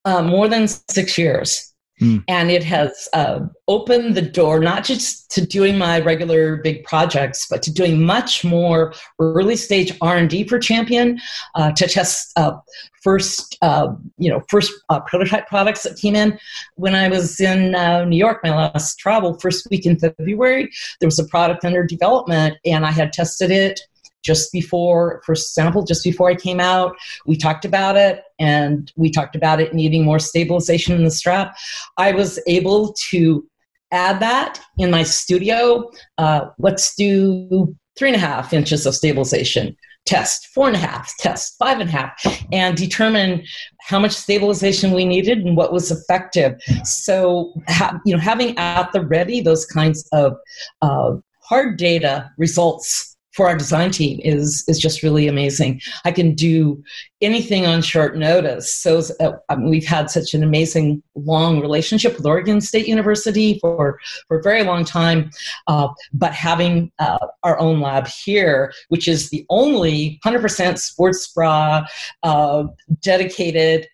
[0.04, 1.73] Uh, more than six years.
[2.00, 2.24] Mm.
[2.26, 7.46] And it has uh, opened the door not just to doing my regular big projects,
[7.48, 11.20] but to doing much more early stage R and D for Champion
[11.54, 12.56] uh, to test uh,
[13.02, 16.36] first, uh, you know, first uh, prototype products that came in.
[16.74, 21.06] When I was in uh, New York, my last travel, first week in February, there
[21.06, 23.80] was a product under development, and I had tested it
[24.24, 26.96] just before for example, just before i came out
[27.26, 31.56] we talked about it and we talked about it needing more stabilization in the strap.
[31.96, 33.46] I was able to
[33.92, 39.76] add that in my studio uh, let's do three and a half inches of stabilization
[40.06, 42.12] test four and a half test five and a half
[42.52, 43.42] and determine
[43.80, 46.60] how much stabilization we needed and what was effective.
[46.84, 50.36] So ha- you know having at the ready those kinds of
[50.82, 55.80] uh, hard data results for our design team is is just really amazing.
[56.04, 56.82] I can do
[57.20, 58.72] anything on short notice.
[58.74, 63.58] So uh, I mean, we've had such an amazing long relationship with Oregon State University
[63.60, 65.30] for for a very long time.
[65.66, 71.84] Uh, but having uh, our own lab here, which is the only 100% sports bra
[72.22, 72.64] uh,
[73.00, 73.88] dedicated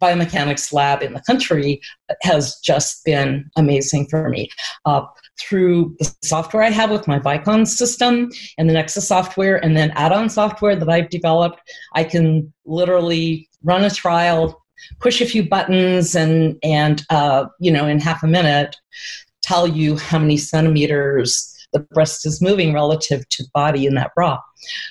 [0.00, 1.80] biomechanics lab in the country
[2.22, 4.48] has just been amazing for me.
[4.84, 5.02] Uh,
[5.40, 9.90] through the software I have with my Vicon system and the Nexus software, and then
[9.96, 11.60] add on software that I've developed,
[11.94, 14.62] I can literally run a trial,
[15.00, 18.76] push a few buttons, and, and uh, you know, in half a minute,
[19.42, 24.14] tell you how many centimeters the breast is moving relative to the body in that
[24.14, 24.38] bra.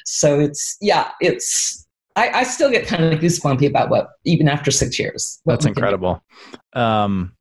[0.06, 4.70] So it's, yeah, it's, I, I, still get kind of goosebumpy about what even after
[4.70, 5.42] six years.
[5.46, 6.24] That's incredible.
[6.74, 7.36] Um,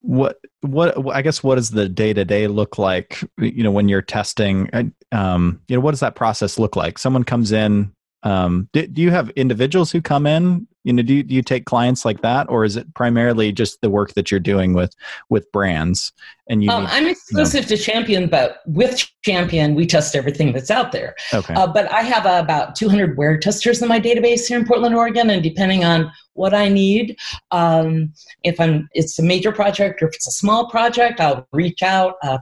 [0.00, 3.88] what what i guess what does the day to day look like you know when
[3.88, 8.68] you're testing um you know what does that process look like someone comes in um
[8.72, 11.66] do, do you have individuals who come in you know do you, do you take
[11.66, 14.94] clients like that or is it primarily just the work that you're doing with
[15.28, 16.12] with brands
[16.48, 17.76] and you um, need, i'm exclusive you know.
[17.76, 22.00] to champion but with champion we test everything that's out there okay uh, but i
[22.00, 25.84] have uh, about 200 wear testers in my database here in portland oregon and depending
[25.84, 27.14] on what i need
[27.50, 28.10] um,
[28.42, 32.14] if i'm it's a major project or if it's a small project i'll reach out
[32.22, 32.38] uh,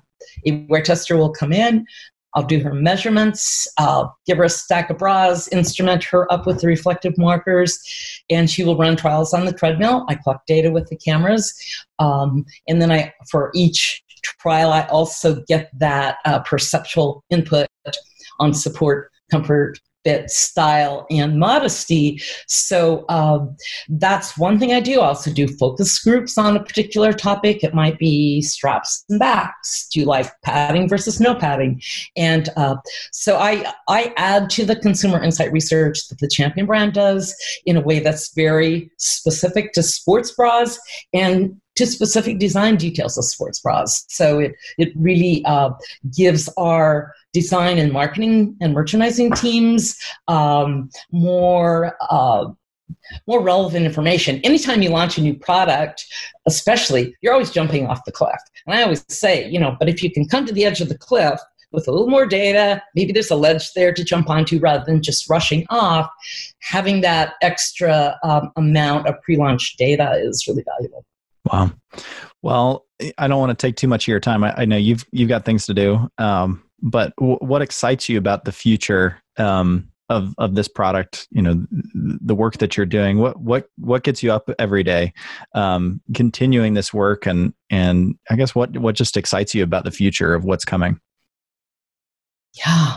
[0.46, 1.84] a wear tester will come in
[2.36, 6.60] I'll do her measurements, I'll give her a stack of bras, instrument her up with
[6.60, 7.80] the reflective markers,
[8.30, 10.04] and she will run trials on the treadmill.
[10.08, 11.52] I collect data with the cameras.
[11.98, 17.68] Um, and then I, for each trial, I also get that uh, perceptual input
[18.38, 22.20] on support, comfort, fit, style, and modesty.
[22.46, 23.56] So um,
[23.88, 25.00] that's one thing I do.
[25.00, 27.64] I also do focus groups on a particular topic.
[27.64, 29.88] It might be straps and backs.
[29.92, 31.82] Do you like padding versus no padding?
[32.16, 32.76] And uh,
[33.10, 37.34] so I I add to the consumer insight research that the Champion brand does
[37.64, 40.78] in a way that's very specific to sports bras
[41.12, 44.04] and to specific design details of sports bras.
[44.08, 45.70] So it, it really uh,
[46.16, 49.94] gives our design and marketing and merchandising teams
[50.26, 52.46] um, more uh,
[53.26, 54.40] more relevant information.
[54.42, 56.06] Anytime you launch a new product,
[56.46, 58.40] especially, you're always jumping off the cliff.
[58.66, 60.88] And I always say, you know, but if you can come to the edge of
[60.88, 61.38] the cliff
[61.72, 65.02] with a little more data, maybe there's a ledge there to jump onto rather than
[65.02, 66.08] just rushing off,
[66.60, 71.04] having that extra um, amount of pre launch data is really valuable.
[71.52, 71.72] Wow.
[72.40, 72.86] Well,
[73.18, 74.42] I don't want to take too much of your time.
[74.42, 76.08] I, I know you've you've got things to do.
[76.18, 81.28] Um, but w- what excites you about the future um, of of this product?
[81.30, 83.18] You know, the work that you're doing.
[83.18, 85.12] What what what gets you up every day,
[85.54, 89.90] um, continuing this work, and and I guess what what just excites you about the
[89.90, 91.00] future of what's coming?
[92.56, 92.96] Yeah.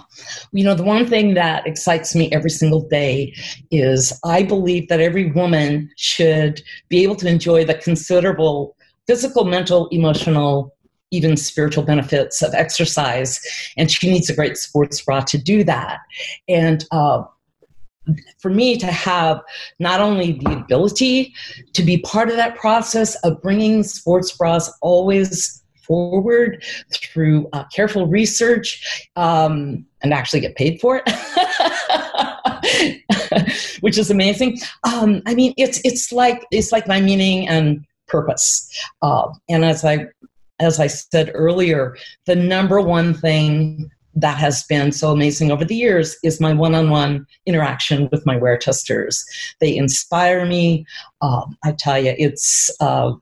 [0.54, 3.34] you know, the one thing that excites me every single day
[3.72, 9.88] is I believe that every woman should be able to enjoy the considerable physical, mental,
[9.88, 10.74] emotional,
[11.12, 13.40] even spiritual benefits of exercise.
[13.78, 16.00] And she needs a great sports bra to do that.
[16.48, 17.24] And uh,
[18.40, 19.42] for me to have
[19.80, 21.34] not only the ability
[21.74, 28.06] to be part of that process of bringing sports bras always forward through uh, careful
[28.06, 31.04] research um, and actually get paid for it
[33.82, 38.70] which is amazing um, i mean it's it's like it's like my meaning and purpose
[39.02, 40.06] uh, and as i
[40.60, 41.96] as i said earlier
[42.26, 47.26] the number one thing that has been so amazing over the years is my one-on-one
[47.46, 49.26] interaction with my wear testers.
[49.60, 50.86] They inspire me.
[51.22, 53.14] Um, I tell you, it's uh,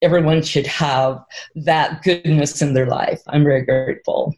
[0.00, 1.22] everyone should have
[1.54, 3.20] that goodness in their life.
[3.28, 4.34] I'm very grateful.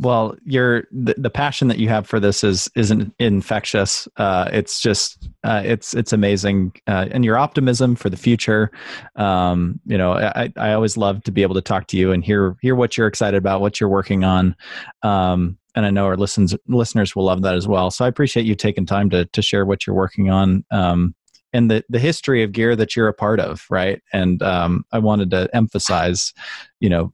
[0.00, 4.06] Well, your the, the passion that you have for this is isn't infectious.
[4.16, 8.70] Uh, it's just uh, it's it's amazing, uh, and your optimism for the future.
[9.16, 12.24] Um, you know, I I always love to be able to talk to you and
[12.24, 14.54] hear hear what you're excited about, what you're working on.
[15.02, 17.90] Um, and I know our listens listeners will love that as well.
[17.90, 20.64] So I appreciate you taking time to to share what you're working on.
[20.70, 21.14] Um,
[21.52, 24.02] and the the history of gear that you're a part of, right?
[24.12, 26.32] And um, I wanted to emphasize,
[26.80, 27.12] you know,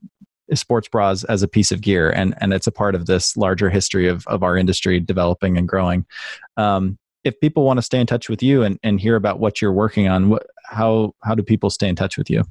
[0.53, 3.69] sports bras as a piece of gear and and it's a part of this larger
[3.69, 6.05] history of of our industry developing and growing.
[6.57, 9.61] Um, if people want to stay in touch with you and, and hear about what
[9.61, 12.43] you're working on what how how do people stay in touch with you?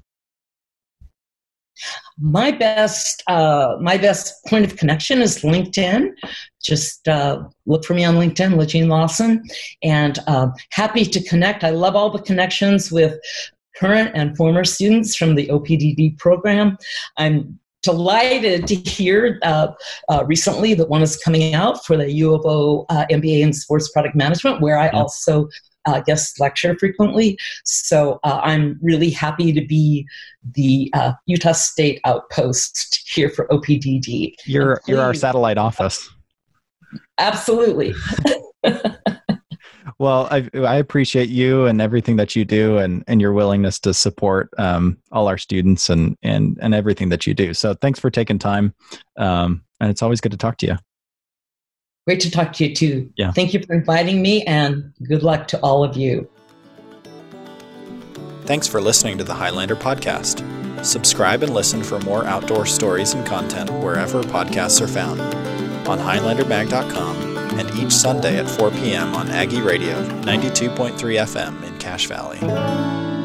[2.18, 6.10] My best uh, my best point of connection is linkedin.
[6.62, 9.42] Just uh, look for me on linkedin LaJean Lawson
[9.82, 11.64] and uh, happy to connect.
[11.64, 13.18] I love all the connections with
[13.76, 16.76] current and former students from the opdd program.
[17.16, 19.68] I'm delighted to hear uh,
[20.08, 23.52] uh, recently that one is coming out for the U of O uh, MBA in
[23.52, 24.92] Sports Product Management, where I yeah.
[25.00, 25.48] also
[25.86, 27.38] uh, guest lecture frequently.
[27.64, 30.06] So uh, I'm really happy to be
[30.54, 34.34] the uh, Utah State outpost here for OPDD.
[34.46, 36.10] You're you're our satellite office.
[37.18, 37.94] Absolutely.
[39.98, 43.94] well, I, I appreciate you and everything that you do, and and your willingness to
[43.94, 47.54] support um, all our students and and and everything that you do.
[47.54, 48.74] So thanks for taking time,
[49.16, 50.76] um, and it's always good to talk to you.
[52.06, 53.10] Great to talk to you too.
[53.16, 53.32] Yeah.
[53.32, 56.28] Thank you for inviting me, and good luck to all of you.
[58.44, 60.44] Thanks for listening to the Highlander podcast.
[60.84, 65.18] Subscribe and listen for more outdoor stories and content wherever podcasts are found
[65.88, 69.14] on highlandermag.com and each Sunday at 4 p.m.
[69.14, 73.23] on Aggie Radio, 92.3 FM in Cache Valley.